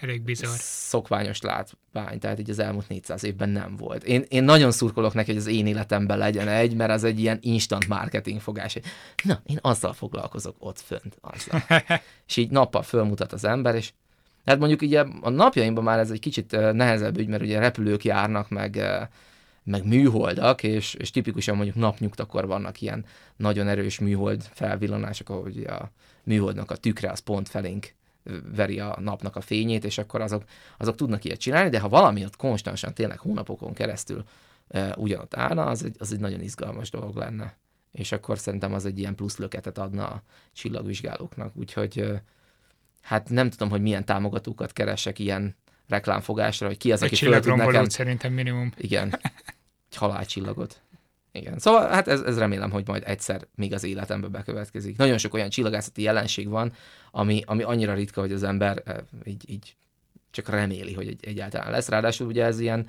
[0.00, 0.56] Elég bizarr.
[0.58, 4.04] szokványos látvány, tehát így az elmúlt 400 évben nem volt.
[4.04, 7.38] Én, én nagyon szurkolok neki, hogy az én életemben legyen egy, mert az egy ilyen
[7.40, 8.78] instant marketing fogás.
[9.24, 11.18] Na, én azzal foglalkozok ott fönt.
[11.20, 11.62] Azzal.
[12.28, 13.92] és így nappal fölmutat az ember, és
[14.44, 18.48] hát mondjuk ugye a napjainkban már ez egy kicsit nehezebb ügy, mert ugye repülők járnak,
[18.48, 18.82] meg,
[19.64, 23.04] meg műholdak, és, és tipikusan mondjuk napnyugtakor vannak ilyen
[23.36, 25.90] nagyon erős műhold felvillanások, ahogy a
[26.22, 27.94] műholdnak a tükre az pont felénk
[28.54, 30.44] veri a napnak a fényét, és akkor azok,
[30.78, 34.24] azok tudnak ilyet csinálni, de ha valami ott konstansan, tényleg hónapokon keresztül
[34.68, 37.56] e, ugyanott állna, az egy, az egy nagyon izgalmas dolog lenne.
[37.92, 40.22] És akkor szerintem az egy ilyen plusz löketet adna a
[40.52, 41.56] csillagvizsgálóknak.
[41.56, 42.22] Úgyhogy e,
[43.00, 45.56] hát nem tudom, hogy milyen támogatókat keresek ilyen
[45.88, 47.84] reklámfogásra, hogy ki az, aki föl tud nekem...
[47.84, 48.72] szerintem minimum.
[48.76, 49.18] Igen,
[49.90, 50.80] egy halálcsillagot.
[51.36, 51.58] Igen.
[51.58, 54.96] Szóval hát ez, ez remélem, hogy majd egyszer még az életembe bekövetkezik.
[54.96, 56.72] Nagyon sok olyan csillagászati jelenség van,
[57.10, 59.76] ami, ami annyira ritka, hogy az ember eh, így, így
[60.30, 61.88] csak reméli, hogy egy, egyáltalán lesz.
[61.88, 62.88] Ráadásul ugye ez ilyen,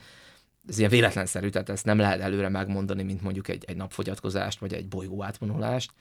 [0.68, 4.74] ez ilyen véletlenszerű, tehát ezt nem lehet előre megmondani, mint mondjuk egy, egy napfogyatkozást, vagy
[4.74, 5.92] egy bolygó átvonulást.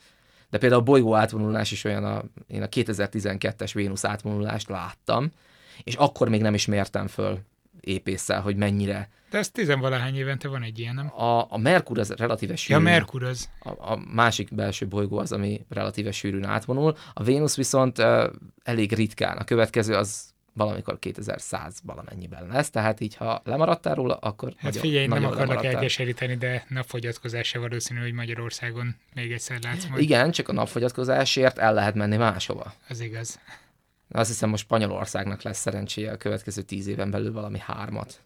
[0.51, 5.31] De például a bolygó átvonulás is olyan, a, én a 2012-es Vénusz átvonulást láttam,
[5.85, 7.41] és akkor még nem is mértem föl
[7.81, 11.21] épésszel, hogy mennyire de ez tizenvalahány évente van egy ilyen, nem?
[11.21, 12.79] A, a Merkur az relatíve sűrű.
[12.79, 13.49] Ja, Merkur az.
[13.59, 16.97] A, a másik belső bolygó az, ami relatíve sűrűn átvonul.
[17.15, 18.25] A Vénusz viszont uh,
[18.63, 19.37] elég ritkán.
[19.37, 24.81] A következő az valamikor 2100 valamennyiben lesz, tehát így ha lemaradtál róla, akkor Hát nagyon,
[24.81, 30.03] figyelj, nagyon nem akarnak elkeseríteni, de napfogyatkozás se valószínű, hogy Magyarországon még egyszer látsz majd.
[30.03, 32.75] Igen, csak a napfogyatkozásért el lehet menni máshova.
[32.89, 33.41] Az igaz.
[34.09, 38.25] Azt hiszem, most Spanyolországnak lesz szerencséje a következő tíz éven belül valami hármat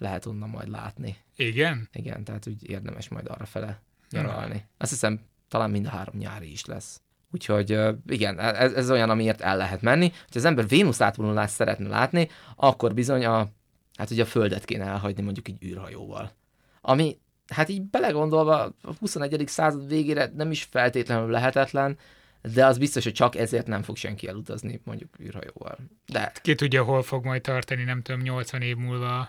[0.00, 1.16] lehet onnan majd látni.
[1.36, 1.88] Igen?
[1.92, 4.52] Igen, tehát úgy érdemes majd arra fele nyaralni.
[4.52, 4.68] Hmm.
[4.78, 7.00] Azt hiszem, talán mind a három nyári is lesz.
[7.32, 10.08] Úgyhogy igen, e, ez, ez olyan, amiért el lehet menni.
[10.08, 13.48] Ha az ember Vénusz átvonulást szeretne látni, akkor bizony a,
[13.96, 16.32] hát ugye a Földet kéne elhagyni mondjuk egy űrhajóval.
[16.80, 19.42] Ami, hát így belegondolva a 21.
[19.46, 21.98] század végére nem is feltétlenül lehetetlen,
[22.42, 25.78] de az biztos, hogy csak ezért nem fog senki elutazni mondjuk űrhajóval.
[26.06, 26.32] De...
[26.42, 29.28] Ki tudja, hol fog majd tartani, nem tudom, 80 év múlva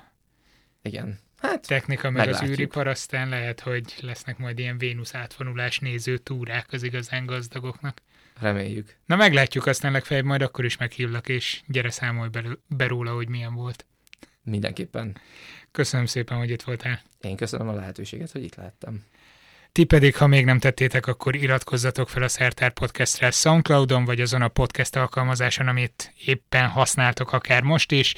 [0.81, 1.19] igen.
[1.37, 2.51] Hát, technika meg meglátjuk.
[2.51, 8.01] az űripar, aztán lehet, hogy lesznek majd ilyen Vénusz átvonulás néző túrák az igazán gazdagoknak.
[8.39, 8.95] Reméljük.
[9.05, 13.29] Na meglátjuk, aztán legfeljebb majd akkor is meghívlak, és gyere számolj be, be róla, hogy
[13.29, 13.85] milyen volt.
[14.43, 15.17] Mindenképpen.
[15.71, 17.01] Köszönöm szépen, hogy itt voltál.
[17.21, 19.03] Én köszönöm a lehetőséget, hogy itt lehettem.
[19.73, 24.41] Ti pedig, ha még nem tettétek, akkor iratkozzatok fel a Szertár Podcastre Soundcloudon, vagy azon
[24.41, 28.13] a podcast alkalmazáson, amit éppen használtok akár most is.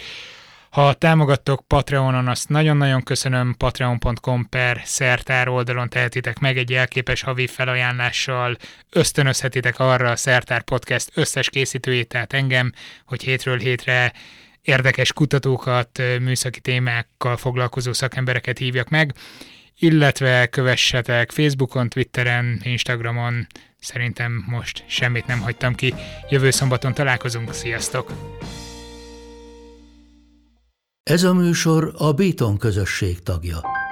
[0.69, 7.47] Ha támogattok Patreonon, azt nagyon-nagyon köszönöm, patreon.com per szertár oldalon tehetitek meg egy elképes havi
[7.47, 8.57] felajánlással,
[8.89, 12.71] ösztönözhetitek arra a Szertár Podcast összes készítőjét, tehát engem,
[13.05, 14.13] hogy hétről hétre
[14.61, 19.13] érdekes kutatókat, műszaki témákkal foglalkozó szakembereket hívjak meg,
[19.79, 23.47] illetve kövessetek Facebookon, Twitteren, Instagramon,
[23.79, 25.93] szerintem most semmit nem hagytam ki.
[26.29, 28.11] Jövő szombaton találkozunk, sziasztok!
[31.03, 33.82] Ez a műsor a Béton közösség tagja.